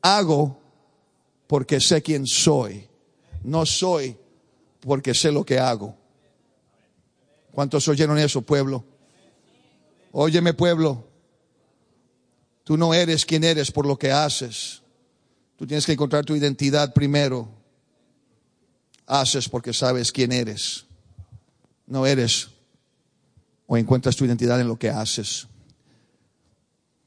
[0.03, 0.59] hago
[1.47, 2.89] porque sé quién soy.
[3.43, 4.17] No soy
[4.81, 5.97] porque sé lo que hago.
[7.53, 8.85] ¿Cuántos oyeron eso, pueblo?
[10.13, 11.05] Óyeme, pueblo.
[12.65, 14.83] Tú no eres quien eres por lo que haces.
[15.57, 17.49] Tú tienes que encontrar tu identidad primero.
[19.09, 20.85] Haces porque sabes quién eres.
[21.87, 22.49] No eres
[23.67, 25.47] o encuentras tu identidad en lo que haces.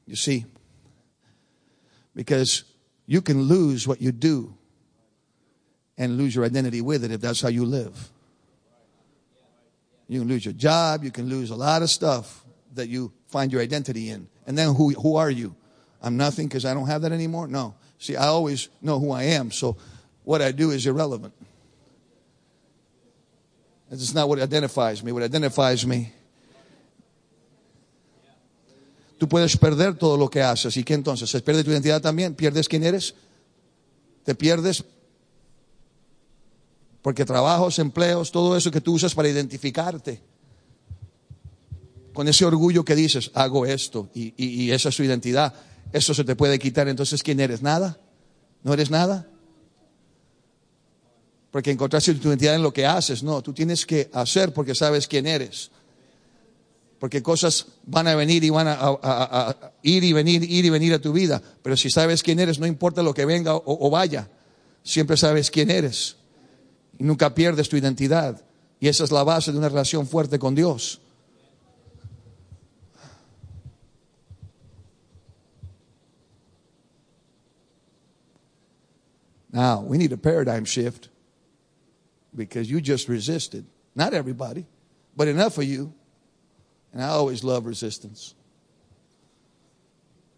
[0.06, 0.46] You see?
[2.14, 2.64] Because
[3.06, 4.54] you can lose what you do
[5.96, 8.10] and lose your identity with it if that's how you live.
[10.08, 12.44] You can lose your job, you can lose a lot of stuff
[12.74, 14.28] that you find your identity in.
[14.46, 15.54] And then who, who are you?
[16.00, 17.48] I'm nothing because I don't have that anymore?
[17.48, 17.74] No.
[17.98, 19.76] See, I always know who I am, so
[20.24, 21.34] what I do is irrelevant.
[23.90, 25.12] It's not what identifies me.
[25.12, 26.12] What identifies me.
[29.18, 30.76] Tú puedes perder todo lo que haces.
[30.76, 31.28] ¿Y qué entonces?
[31.28, 32.34] ¿Se pierde tu identidad también?
[32.34, 33.14] ¿Pierdes quién eres?
[34.24, 34.84] ¿Te pierdes?
[37.02, 40.20] Porque trabajos, empleos, todo eso que tú usas para identificarte.
[42.12, 45.54] Con ese orgullo que dices, hago esto y, y, esa es su identidad.
[45.92, 46.86] Eso se te puede quitar.
[46.88, 47.62] Entonces, ¿quién eres?
[47.62, 47.98] ¿Nada?
[48.62, 49.26] ¿No eres nada?
[51.50, 53.22] Porque encontraste tu identidad en lo que haces.
[53.22, 55.70] No, tú tienes que hacer porque sabes quién eres.
[56.98, 60.64] Porque cosas van a venir y van a, a, a, a, ir y venir, ir
[60.64, 61.40] y venir a tu vida.
[61.62, 64.28] Pero si sabes quién eres, no importa lo que venga o, o vaya,
[64.82, 66.16] siempre sabes quién eres.
[66.98, 68.42] Y nunca pierdes tu identidad.
[68.80, 71.00] Y esa es la base de una relación fuerte con Dios.
[79.50, 81.08] Now, we need a paradigm shift
[82.34, 83.64] because you just resisted.
[83.94, 84.66] Not everybody,
[85.16, 85.92] but enough of you.
[86.92, 88.34] And I always love resistance.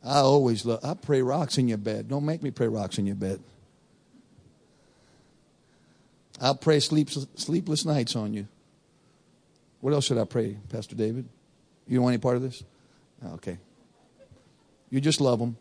[0.02, 2.08] I always love, I pray rocks in your bed.
[2.08, 3.40] Don't make me pray rocks in your bed.
[6.40, 8.48] I'll pray sleep, sleepless nights on you.
[9.80, 11.28] What else should I pray, Pastor David?
[11.86, 12.62] You don't want any part of this?
[13.34, 13.58] Okay.
[14.88, 15.56] You just love them.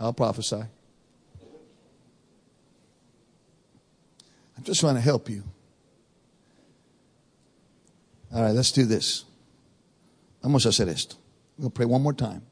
[0.00, 0.62] I'll prophesy.
[4.58, 5.44] I'm just trying to help you.
[8.34, 9.24] All right, let's do this.
[10.42, 11.16] Vamos a hacer esto.
[11.56, 12.42] We'll pray one more time.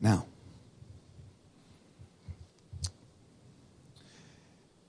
[0.00, 0.26] Now,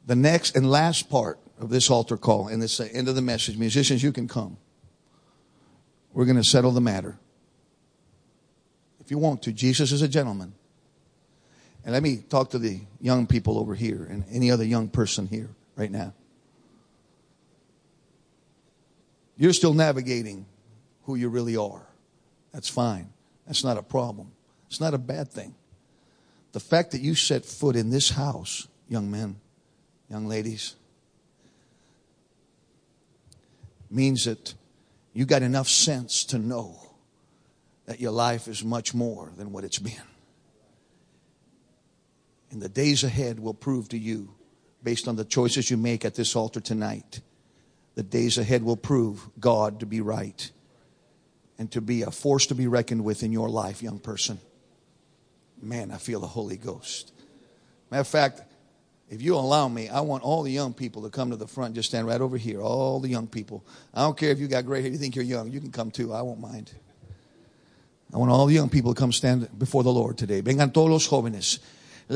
[0.07, 3.57] the next and last part of this altar call and this end of the message,
[3.57, 4.57] musicians, you can come.
[6.13, 7.17] We're going to settle the matter.
[8.99, 10.53] If you want to, Jesus is a gentleman.
[11.85, 15.27] And let me talk to the young people over here and any other young person
[15.27, 15.49] here
[15.81, 16.13] right now.
[19.35, 20.45] You're still navigating
[21.05, 21.87] who you really are.
[22.53, 23.09] That's fine.
[23.47, 24.31] That's not a problem.
[24.67, 25.55] It's not a bad thing.
[26.51, 29.37] The fact that you set foot in this house, young men,
[30.07, 30.75] young ladies,
[33.89, 34.53] means that
[35.13, 36.77] you got enough sense to know
[37.87, 40.07] that your life is much more than what it's been.
[42.51, 44.35] And the days ahead will prove to you,
[44.83, 47.21] based on the choices you make at this altar tonight,
[47.95, 50.49] the days ahead will prove God to be right
[51.59, 54.39] and to be a force to be reckoned with in your life, young person.
[55.61, 57.13] Man, I feel the Holy Ghost.
[57.91, 58.41] Matter of fact,
[59.09, 61.75] if you allow me, I want all the young people to come to the front,
[61.75, 62.61] just stand right over here.
[62.61, 63.63] All the young people.
[63.93, 65.91] I don't care if you got gray hair, you think you're young, you can come
[65.91, 66.13] too.
[66.13, 66.71] I won't mind.
[68.13, 70.41] I want all the young people to come stand before the Lord today.
[70.41, 71.59] Vengan todos los jóvenes.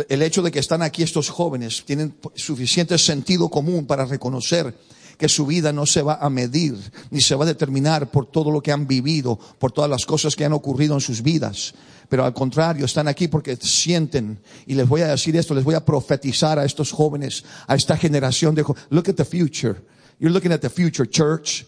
[0.10, 4.76] El hecho de que están aquí estos jóvenes tienen suficiente sentido común para reconocer
[5.18, 6.76] que su vida no se va a medir
[7.10, 10.36] ni se va a determinar por todo lo que han vivido, por todas las cosas
[10.36, 11.74] que han ocurrido en sus vidas.
[12.10, 15.76] Pero al contrario, están aquí porque sienten, y les voy a decir esto, les voy
[15.76, 18.88] a profetizar a estos jóvenes, a esta generación de jóvenes.
[18.89, 19.82] Look at the future.
[20.20, 21.66] You're looking at the future, church.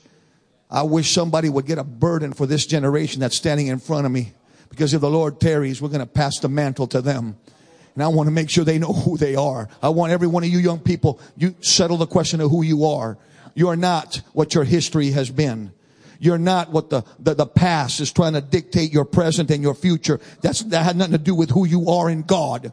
[0.70, 4.12] I wish somebody would get a burden for this generation that's standing in front of
[4.12, 4.34] me.
[4.70, 7.38] Because if the Lord tarries, we're going to pass the mantle to them.
[7.98, 9.68] And I want to make sure they know who they are.
[9.82, 12.86] I want every one of you young people, you settle the question of who you
[12.86, 13.18] are.
[13.56, 15.72] You are not what your history has been.
[16.20, 19.74] You're not what the, the, the, past is trying to dictate your present and your
[19.74, 20.20] future.
[20.42, 22.72] That's, that had nothing to do with who you are in God.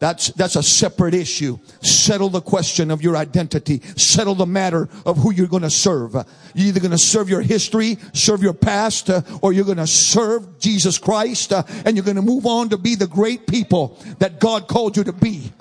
[0.00, 1.58] That's, that's a separate issue.
[1.82, 3.80] Settle the question of your identity.
[3.96, 6.14] Settle the matter of who you're going to serve.
[6.54, 9.86] You're either going to serve your history, serve your past, uh, or you're going to
[9.86, 13.98] serve Jesus Christ, uh, and you're going to move on to be the great people
[14.20, 15.52] that God called you to be.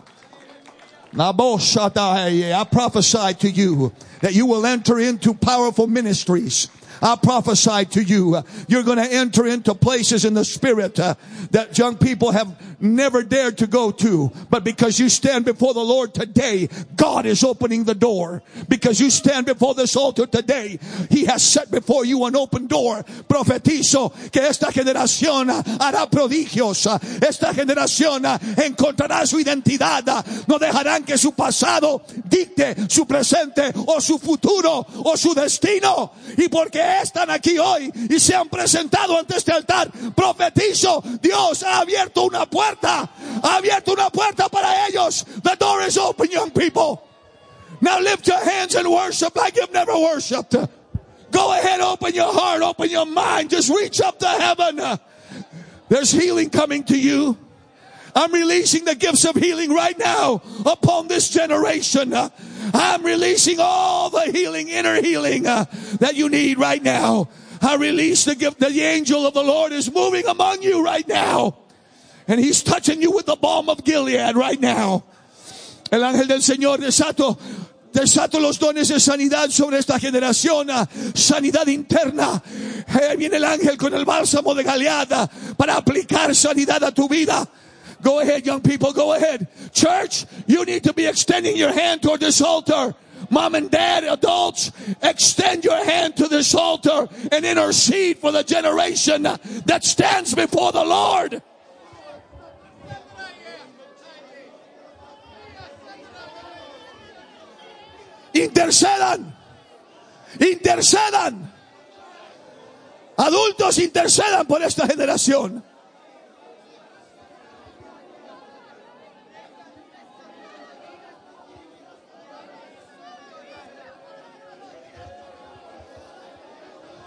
[1.18, 6.70] I prophesy to you that you will enter into powerful ministries
[7.02, 11.16] I prophesy to you, uh, you're going to enter into places in the spirit uh,
[11.52, 14.32] that young people have never dared to go to.
[14.50, 18.44] But because you stand before the Lord today, God is opening the door.
[18.68, 23.04] Because you stand before this altar today, He has set before you an open door.
[23.28, 25.50] Profetizo que esta generación
[25.80, 26.88] hará prodigios.
[27.22, 28.24] Esta generación
[28.58, 30.06] encontrará su identidad.
[30.48, 36.12] No dejarán que su pasado dicte su presente o su futuro o su destino.
[36.38, 41.80] Y porque están aquí hoy y se han presentado ante este altar, profetizo, Dios ha
[41.80, 45.24] abierto una puerta, ha abierto una puerta para ellos.
[45.42, 47.04] The door is open, young people.
[47.82, 50.56] Now lift your hands and worship like you've never worshiped.
[51.32, 55.00] Go ahead, open your heart, open your mind, just reach up to heaven.
[55.88, 57.38] There's healing coming to you.
[58.16, 62.14] I'm releasing the gifts of healing right now upon this generation.
[62.74, 65.66] I'm releasing all the healing, inner healing uh,
[66.00, 67.30] that you need right now.
[67.62, 71.58] I release the gift the angel of the Lord is moving among you right now.
[72.30, 75.04] And he's touching you with the balm of Gilead right now.
[75.92, 77.38] El ángel del Señor desato
[77.92, 82.42] Desato los dones de sanidad sobre esta generación, uh, sanidad interna.
[82.88, 85.28] Ahí viene el ángel con el bálsamo de Galeada
[85.58, 87.48] para aplicar sanidad a tu vida.
[88.02, 89.48] Go ahead, young people, go ahead.
[89.74, 92.94] Church, you need to be extending your hand toward this altar.
[93.32, 94.72] Mom and dad, adults,
[95.02, 100.86] extend your hand to this altar and intercede for the generation that stands before the
[100.86, 101.42] Lord.
[108.44, 109.36] Intercedan.
[110.40, 111.52] Intercedan.
[113.18, 115.64] Adultos intercedan por esta generación.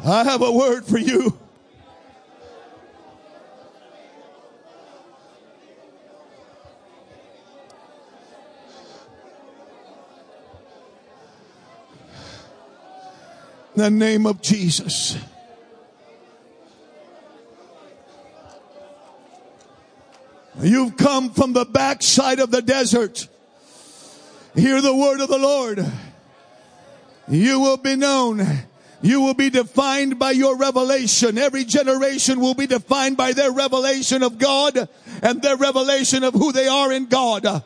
[0.04, 1.38] I have a word for you.
[13.74, 15.16] The name of Jesus.
[20.60, 23.26] You've come from the backside of the desert.
[24.54, 25.84] Hear the word of the Lord.
[27.28, 28.46] You will be known
[29.02, 31.36] you will be defined by your revelation.
[31.36, 34.88] Every generation will be defined by their revelation of God
[35.22, 37.64] and their revelation of who they are in God.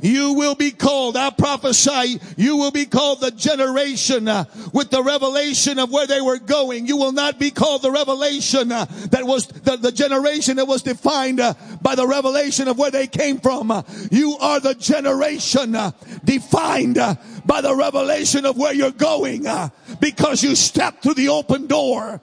[0.00, 5.02] You will be called, I prophesy, you will be called the generation uh, with the
[5.02, 6.86] revelation of where they were going.
[6.86, 10.82] You will not be called the revelation uh, that was the, the, generation that was
[10.82, 13.72] defined uh, by the revelation of where they came from.
[14.12, 15.90] you are the generation uh,
[16.24, 19.46] defined uh, by the revelation of where you're going.
[19.46, 19.68] Uh,
[20.00, 22.20] because you stepped through the open door.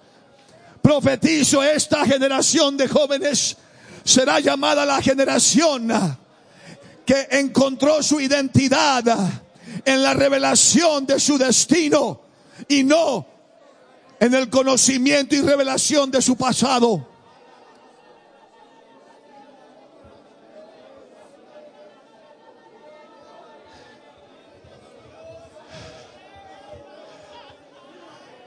[0.81, 3.55] Profetizo esta generación de jóvenes
[4.05, 5.91] será llamada la generación
[7.05, 9.03] que encontró su identidad
[9.85, 12.21] en la revelación de su destino
[12.67, 13.25] y no
[14.19, 17.07] en el conocimiento y revelación de su pasado.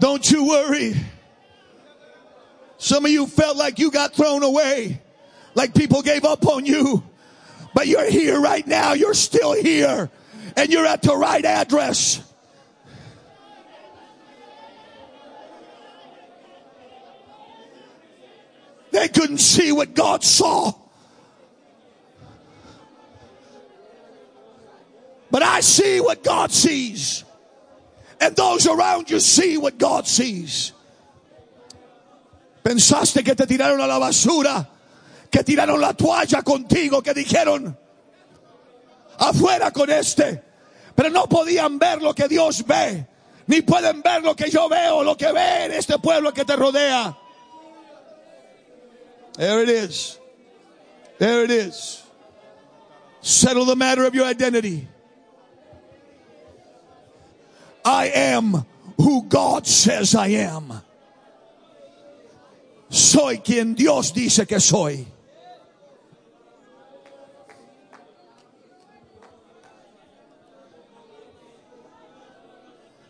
[0.01, 0.95] Don't you worry.
[2.79, 5.01] Some of you felt like you got thrown away,
[5.55, 7.03] like people gave up on you.
[7.79, 8.95] But you're here right now.
[8.95, 10.11] You're still here.
[10.57, 12.21] And you're at the right address.
[18.91, 20.73] They couldn't see what God saw.
[25.31, 27.23] But I see what God sees.
[28.21, 30.73] And those around you see what God sees.
[32.65, 34.67] Pensaste que te tiraron a la basura,
[35.31, 37.77] que tiraron la toalla contigo, que dijeron,
[39.19, 40.43] afuera con este.
[40.95, 43.07] Pero no podían ver lo que Dios ve,
[43.47, 46.57] ni pueden ver lo que yo veo, lo que ve en este pueblo que te
[46.57, 47.17] rodea.
[49.37, 50.19] There it is.
[51.19, 52.03] There it is.
[53.21, 54.89] Settle the matter of your identity.
[57.85, 58.65] I am
[58.97, 60.83] who God says I am.
[62.91, 65.07] Soy quien Dios dice que soy.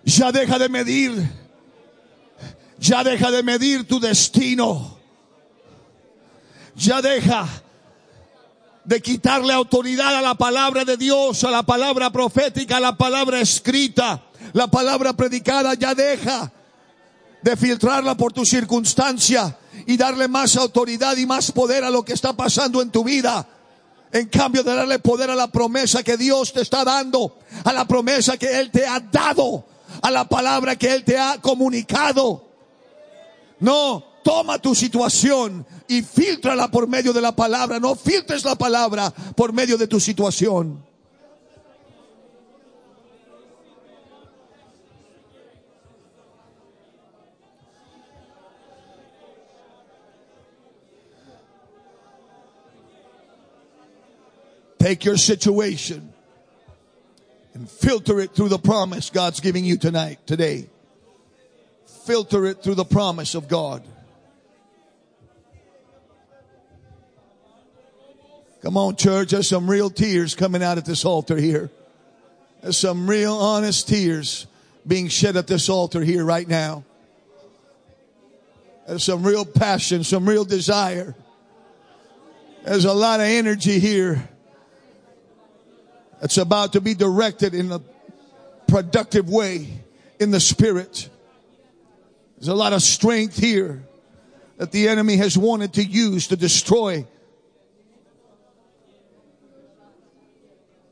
[0.09, 1.31] Ya deja de medir.
[2.79, 4.97] Ya deja de medir tu destino.
[6.75, 7.47] Ya deja
[8.85, 13.39] de quitarle autoridad a la palabra de Dios, a la palabra profética, a la palabra
[13.39, 14.23] escrita,
[14.55, 15.75] la palabra predicada.
[15.75, 16.51] Ya deja
[17.43, 22.15] de filtrarla por tu circunstancia y darle más autoridad y más poder a lo que
[22.15, 23.47] está pasando en tu vida.
[24.11, 27.87] En cambio de darle poder a la promesa que Dios te está dando, a la
[27.87, 29.67] promesa que Él te ha dado,
[30.03, 32.45] a la palabra que Él te ha comunicado.
[33.61, 37.81] No, toma tu situación y filtrala por medio de la palabra.
[37.81, 40.87] No filtres la palabra por medio de tu situación.
[54.79, 56.18] Take your situation
[57.59, 60.69] and filter it through the promise God's giving you tonight, today.
[62.05, 63.83] Filter it through the promise of God.
[68.63, 69.31] Come on, church.
[69.31, 71.69] There's some real tears coming out at this altar here.
[72.63, 74.47] There's some real honest tears
[74.87, 76.85] being shed at this altar here right now.
[78.87, 81.17] There's some real passion, some real desire.
[82.65, 84.29] There's a lot of energy here
[86.21, 87.81] that's about to be directed in a
[88.67, 89.69] productive way
[90.19, 91.09] in the spirit.
[92.37, 93.83] There's a lot of strength here
[94.59, 97.07] that the enemy has wanted to use to destroy.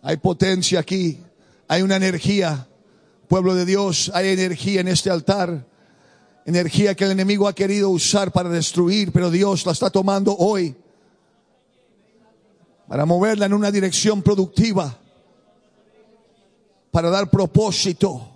[0.02, 1.18] Hay potencia aquí.
[1.68, 2.66] Hay una energía.
[3.28, 5.64] Pueblo de Dios, hay energía en este altar.
[6.46, 10.76] Energía que el enemigo ha querido usar para destruir, pero Dios la está tomando hoy
[12.86, 14.96] para moverla en una dirección productiva
[16.96, 18.26] para dar propósito.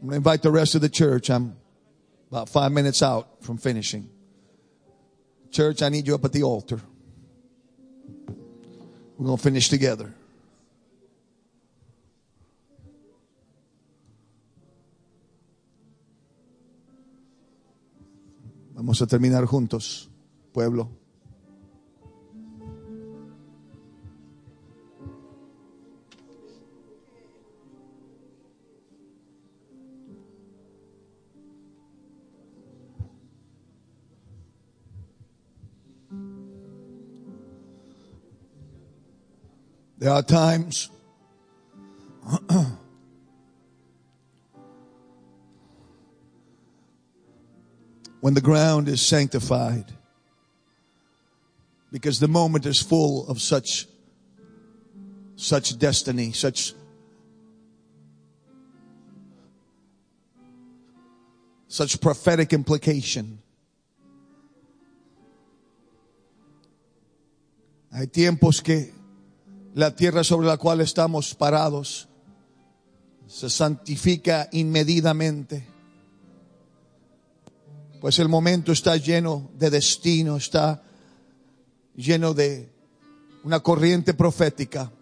[0.00, 1.28] I'm going to invite the rest of the church.
[1.28, 1.58] I'm
[2.30, 4.08] about five minutes out from finishing.
[5.50, 6.80] Church, I need you up at the altar.
[9.18, 10.14] We're going to finish together.
[18.78, 20.08] Vamos a terminar juntos,
[20.52, 20.88] pueblo.
[39.98, 40.88] There are times
[48.28, 49.86] when the ground is sanctified
[51.90, 53.86] because the moment is full of such
[55.34, 56.74] such destiny such
[61.68, 63.38] such prophetic implication
[67.90, 68.92] Hay tiempos que
[69.74, 72.06] la tierra sobre la cual estamos parados
[73.26, 75.77] se santifica inmedidamente.
[78.00, 80.82] Pues el momento está lleno de destino, está
[81.96, 82.70] lleno de
[83.42, 84.92] una corriente profética.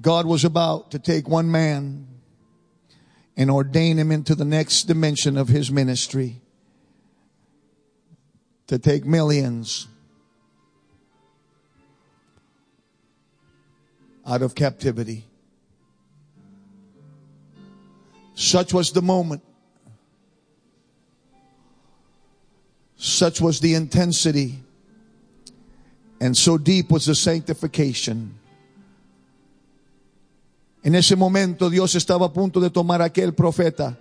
[0.00, 2.06] God was about to take one man
[3.36, 6.40] and ordain him into the next dimension of his ministry
[8.66, 9.88] to take millions
[14.26, 15.24] out of captivity.
[18.34, 19.42] Such was the moment.
[22.96, 24.62] Such was the intensity.
[26.20, 28.38] And so deep was the sanctification.
[30.84, 33.98] En ese momento Dios estaba a punto de tomar a aquel profeta,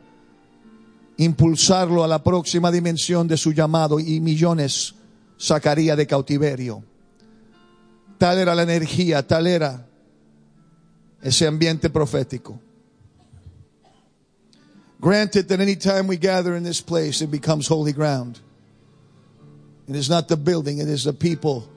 [1.17, 4.95] impulsarlo a la próxima dimensión de su llamado y millones
[5.37, 6.83] sacaría de cautiverio.
[8.17, 9.87] Tal era la energía, tal era
[11.21, 12.59] ese ambiente profético.
[15.01, 18.39] Granted that any time we gather in this place, it becomes holy ground.
[19.89, 21.67] It is not the building, it is the people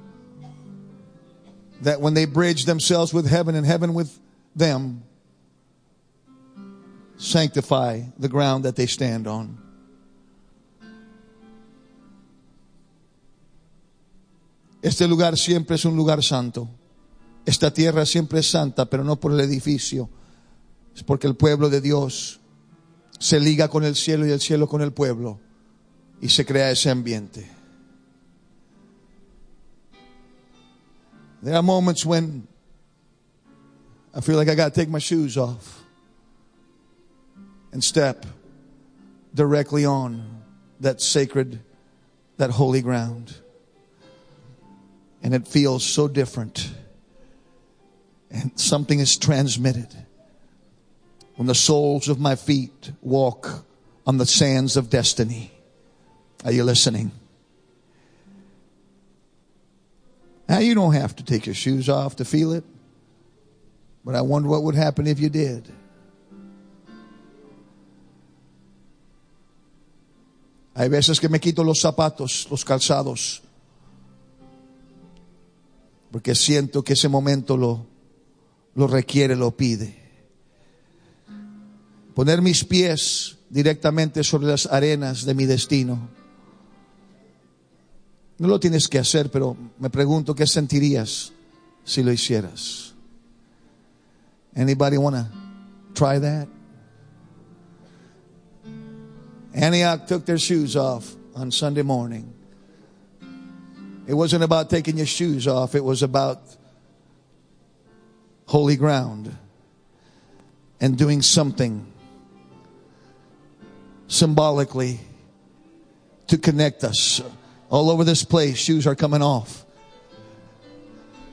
[1.80, 4.18] that when they bridge themselves with heaven and heaven with
[4.54, 5.02] them,
[7.16, 9.58] sanctify the ground that they stand on.
[14.82, 16.68] Este lugar siempre es un lugar santo.
[17.46, 20.10] Esta tierra siempre es santa, pero no por el edificio.
[20.94, 22.38] Es porque el pueblo de Dios
[23.24, 25.40] se liga con el cielo y el cielo con el pueblo.
[26.20, 27.48] Y se crea ese ambiente.
[31.42, 32.46] There are moments when
[34.14, 35.82] I feel like I got to take my shoes off
[37.72, 38.26] and step
[39.34, 40.42] directly on
[40.80, 41.60] that sacred,
[42.36, 43.34] that holy ground.
[45.22, 46.70] And it feels so different.
[48.30, 50.03] And something is transmitted
[51.36, 53.64] when the soles of my feet walk
[54.06, 55.50] on the sands of destiny.
[56.44, 57.10] Are you listening?
[60.48, 62.64] Now, you don't have to take your shoes off to feel it,
[64.04, 65.72] but I wonder what would happen if you did.
[70.76, 73.40] Hay veces que me quito los zapatos, los calzados,
[76.10, 77.86] porque siento que ese momento lo,
[78.74, 80.03] lo requiere, lo pide.
[82.14, 86.08] Poner mis pies directamente sobre las arenas de mi destino.
[88.38, 91.32] No lo tienes que hacer, pero me pregunto qué sentirías
[91.84, 92.94] si lo hicieras.
[94.56, 95.30] Anybody wanna
[95.94, 96.48] try that?
[99.52, 102.32] Antioch took their shoes off on Sunday morning.
[104.06, 106.40] It wasn't about taking your shoes off, it was about
[108.46, 109.34] holy ground
[110.80, 111.86] and doing something
[114.08, 115.00] symbolically
[116.28, 117.20] to connect us.
[117.70, 119.64] All over this place, shoes are coming off.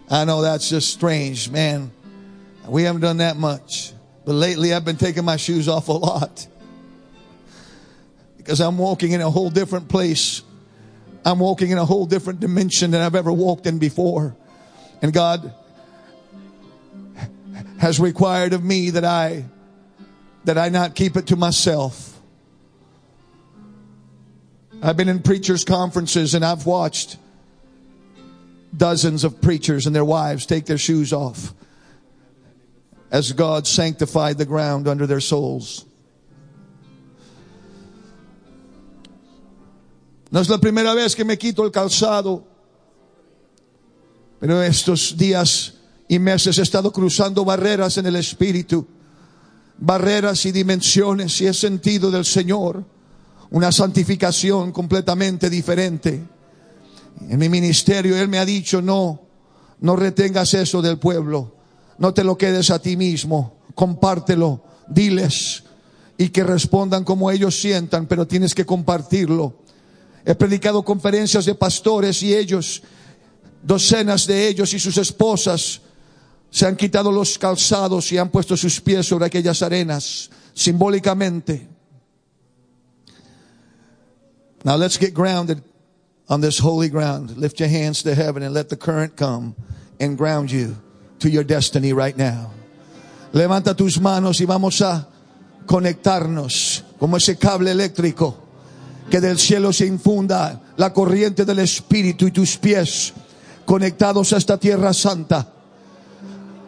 [0.09, 1.91] I know that's just strange, man.
[2.67, 3.93] We haven't done that much.
[4.25, 6.47] But lately, I've been taking my shoes off a lot
[8.37, 10.41] because I'm walking in a whole different place.
[11.25, 14.35] I'm walking in a whole different dimension than I've ever walked in before.
[15.01, 15.53] And God
[17.79, 19.45] has required of me that I
[20.43, 22.10] that I not keep it to myself.
[24.83, 27.17] I've been in preachers conferences and I've watched
[28.75, 31.53] dozens of preachers and their wives take their shoes off
[33.11, 35.85] as God sanctified the ground under their soles.
[40.31, 42.43] No es la primera vez que me quito el calzado,
[44.39, 45.73] pero estos días
[46.07, 48.87] y meses he estado cruzando barreras en el espíritu,
[49.77, 52.85] barreras y dimensiones y he sentido del Señor
[53.51, 56.23] una santificación completamente diferente.
[57.29, 59.21] En mi ministerio Él me ha dicho, no,
[59.81, 61.55] no retengas eso del pueblo,
[61.97, 65.63] no te lo quedes a ti mismo, compártelo, diles
[66.17, 69.61] y que respondan como ellos sientan, pero tienes que compartirlo.
[70.23, 72.83] He predicado conferencias de pastores y ellos,
[73.63, 75.81] docenas de ellos y sus esposas,
[76.51, 81.67] se han quitado los calzados y han puesto sus pies sobre aquellas arenas, simbólicamente.
[84.63, 85.63] Now let's get grounded
[86.29, 87.37] on this holy ground.
[87.37, 89.55] Lift your hands to heaven and let the current come
[89.99, 90.77] and ground you
[91.19, 92.51] to your destiny right now.
[93.33, 95.07] Levanta tus manos y vamos a
[95.65, 98.35] conectarnos como ese cable eléctrico
[99.09, 103.13] Que del cielo se infunda la corriente del Espíritu y tus pies
[103.65, 105.47] conectados a esta tierra santa.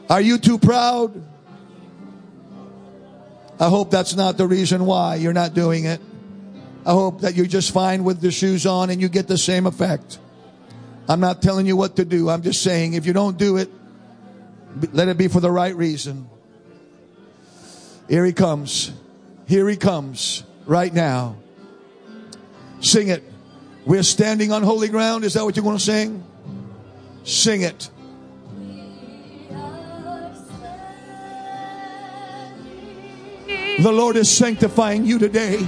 [0.10, 1.12] Are you too proud?
[3.60, 6.02] I hope that's not the reason why you're not doing it.
[6.86, 9.66] I hope that you're just fine with the shoes on and you get the same
[9.66, 10.20] effect.
[11.08, 12.30] I'm not telling you what to do.
[12.30, 13.70] I'm just saying if you don't do it,
[14.92, 16.30] let it be for the right reason.
[18.10, 18.92] Here he comes.
[19.48, 21.38] Here he comes right now.
[22.82, 23.24] Sing it.
[23.86, 25.24] We're standing on holy ground.
[25.24, 26.24] Is that what you're going to sing?
[27.24, 27.90] Sing it.
[33.80, 35.66] The Lord is sanctifying you today.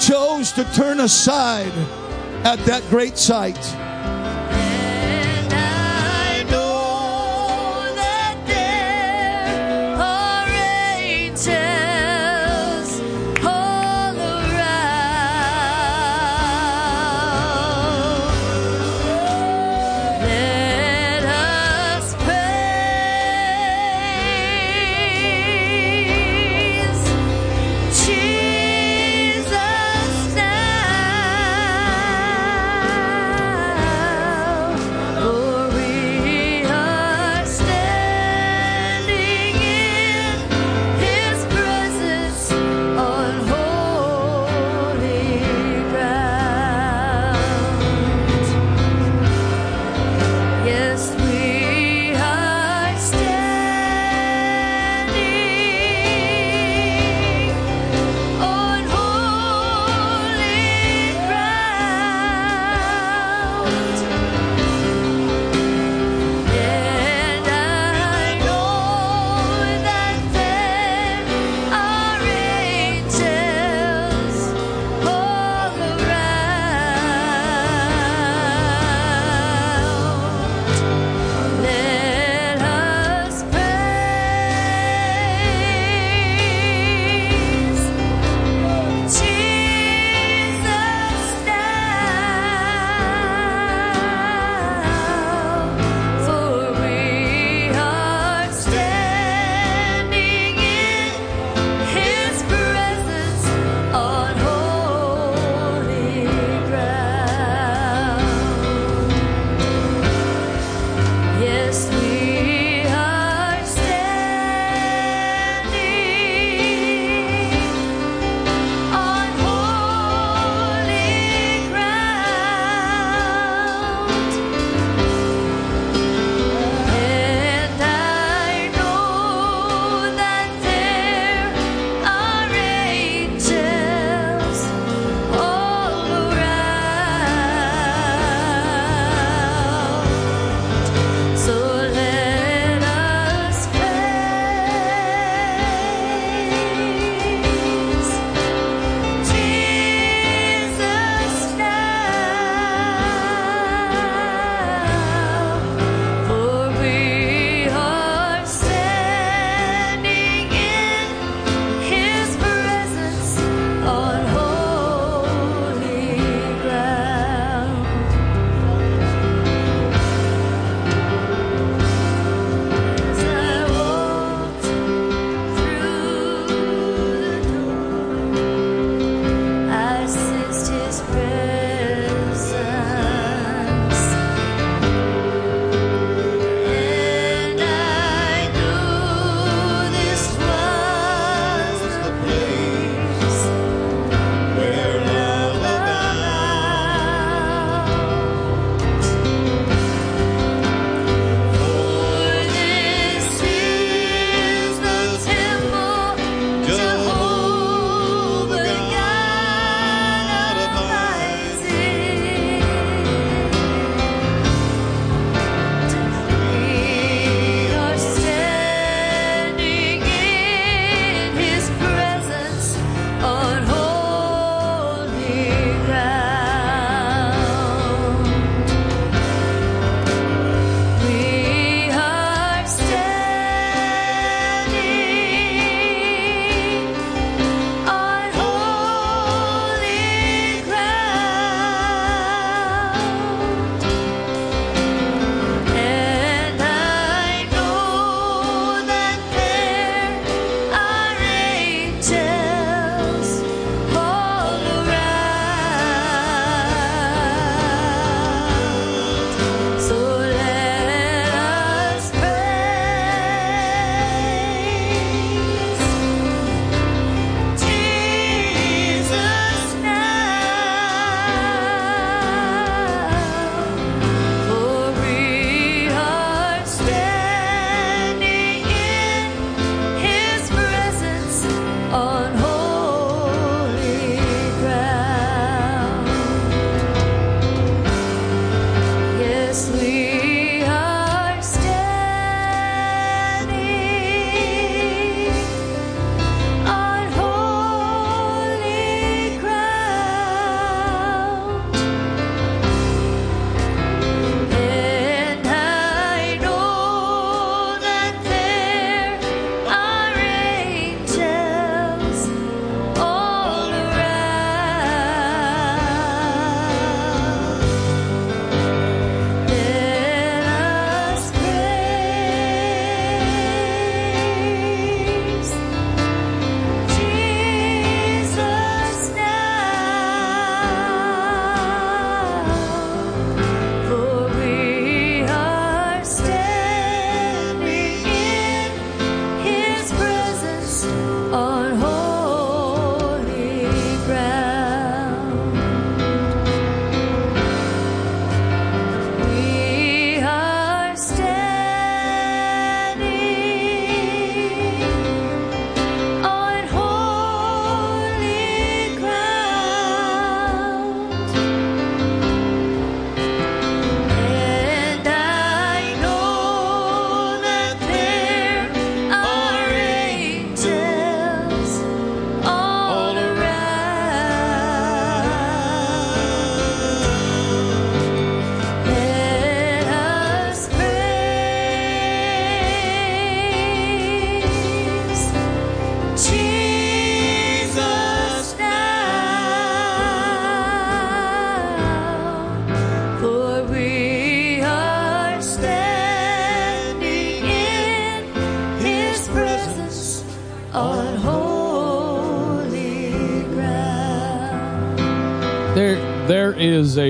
[0.00, 1.72] Chose to turn aside
[2.44, 3.58] at that great sight.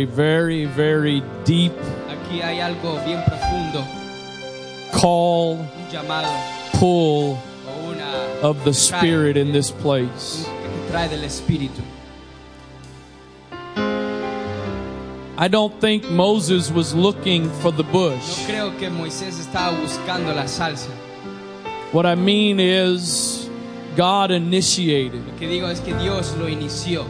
[0.03, 1.73] A very, very deep
[2.09, 3.85] Aquí hay algo bien profundo,
[4.93, 6.29] call, un llamado
[6.79, 7.37] pull
[7.67, 10.45] o una of the Spirit in this place.
[10.45, 11.83] que trae del Espíritu.
[15.41, 18.47] I don't think Moses was looking for the No bush.
[18.47, 20.91] creo que Moisés estaba buscando la salsa.
[21.93, 23.49] What I mean is,
[23.97, 27.05] God initiated Lo que digo es que Dios lo inició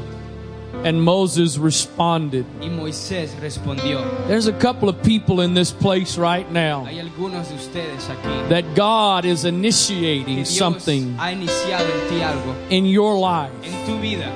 [0.85, 2.45] and Moses responded.
[2.61, 4.01] y Moisés respondió.
[4.29, 8.49] There's a couple of people in this place right now Hay algunos de ustedes aquí
[8.49, 13.99] that God is initiating something ha iniciado en ti algo, in your life en tu
[14.01, 14.31] vida,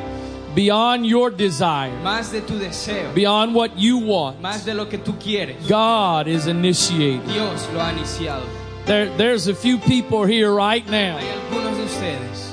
[0.55, 4.41] beyond your desire, más de tu deseo, beyond what you want.
[4.41, 5.57] más de lo que tú quieres.
[5.69, 7.25] God is initiating.
[7.27, 8.45] Dios lo ha iniciado.
[8.85, 12.52] There, there's a few people here right now Hay algunos de ustedes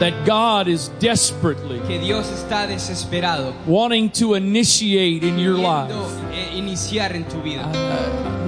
[0.00, 5.92] that God is desperately que Dios está desesperado wanting to initiate in your life.
[6.32, 7.62] eh, iniciar en tu vida.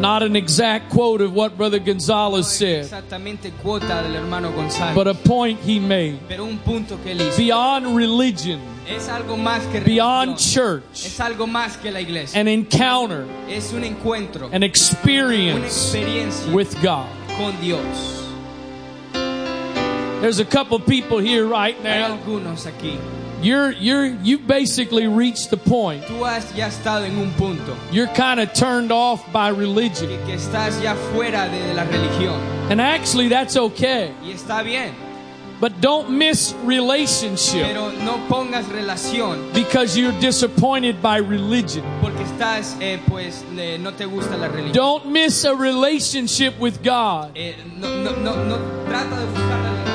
[0.00, 5.07] Not an exact quote of what Brother Gonzalez said, exactamente cuota del hermano González, but
[5.07, 6.18] a point he made.
[6.28, 7.36] pero un punto que él hizo.
[7.36, 12.40] Beyond religion, Es algo más que beyond church, Es algo más que la iglesia.
[12.40, 17.07] an encounter, Es un encuentro, an experience with God.
[17.38, 18.21] con Dios.
[20.22, 22.16] There's a couple people here right now.
[23.42, 26.04] You're you're you've basically reached the point.
[26.04, 30.08] Tú has ya estado en un punto You're kind of turned off by religion.
[30.24, 32.38] que estás ya fuera de, la religión.
[32.70, 34.14] And actually that's okay.
[34.22, 34.94] Y está bien,
[35.60, 41.82] But don't miss relationship pero no pongas relación because you're disappointed by religion.
[42.00, 44.72] porque estás, eh, pues, eh, no te gusta la religión.
[44.72, 48.56] Don't miss a relationship with God Eh, no, no, no, no
[48.88, 49.91] trata de buscar la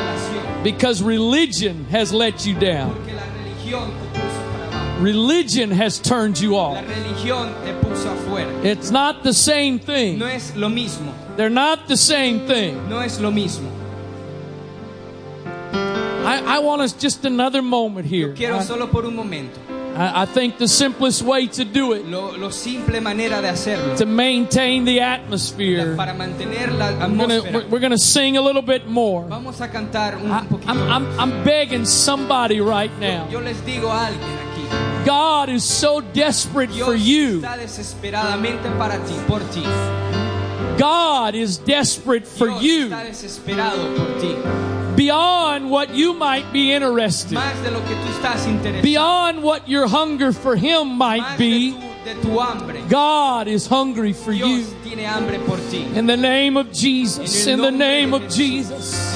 [0.73, 2.93] because religion has let you down.
[3.05, 5.01] religión te puso para abajo.
[5.01, 6.77] Religion has turned you off.
[6.83, 8.65] religión te puso afuera.
[8.65, 10.19] It's not the same thing.
[10.19, 11.13] No es lo mismo.
[11.37, 12.89] They're not the same thing.
[12.89, 13.71] No es lo mismo.
[16.25, 18.33] I, I want us just another moment here.
[18.33, 19.61] Quiero I, solo por un momento.
[19.97, 23.97] I I think the simplest way to do it, Lo, lo simple manera de hacerlo
[23.97, 27.69] to maintain the atmosphere, para mantener la atmósfera.
[27.69, 29.23] we're, going to sing a little bit more.
[29.27, 30.69] Vamos a cantar un I, poquito.
[30.69, 33.27] I'm, I'm, I'm begging somebody right now.
[33.29, 35.05] Yo les digo a alguien aquí.
[35.05, 37.39] God is so desperate Dios for you.
[37.41, 39.63] está desesperadamente para ti, por ti.
[40.77, 44.76] God is desperate for Dios you está desesperado por ti.
[44.97, 49.87] Beyond what you might be interested, Más de lo que tú estás beyond what your
[49.87, 51.71] hunger for Him might be.
[51.71, 52.89] tu, de tu.
[52.89, 54.65] God is hungry for you.
[54.83, 55.85] Tiene por ti.
[55.95, 59.15] In the name of Jesus, in the name of Jesus.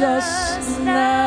[0.00, 1.19] Jesus now.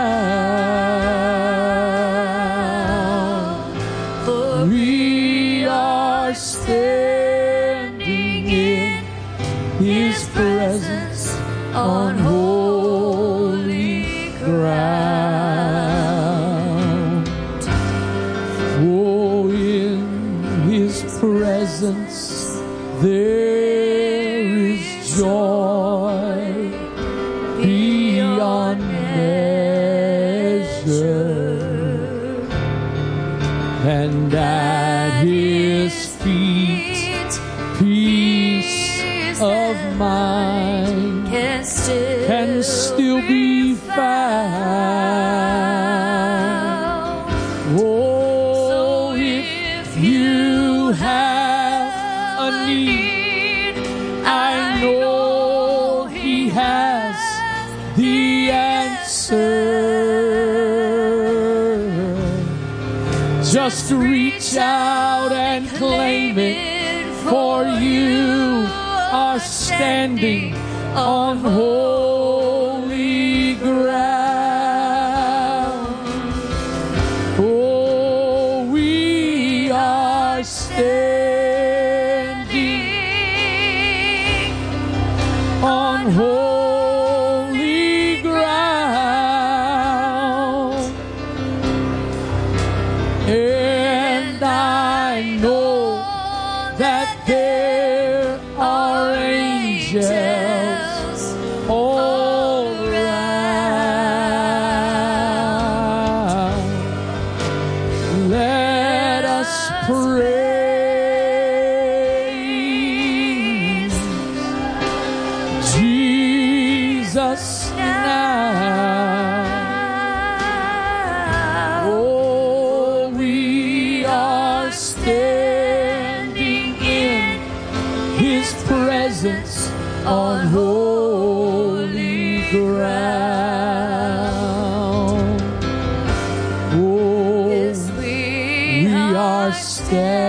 [139.93, 140.22] Are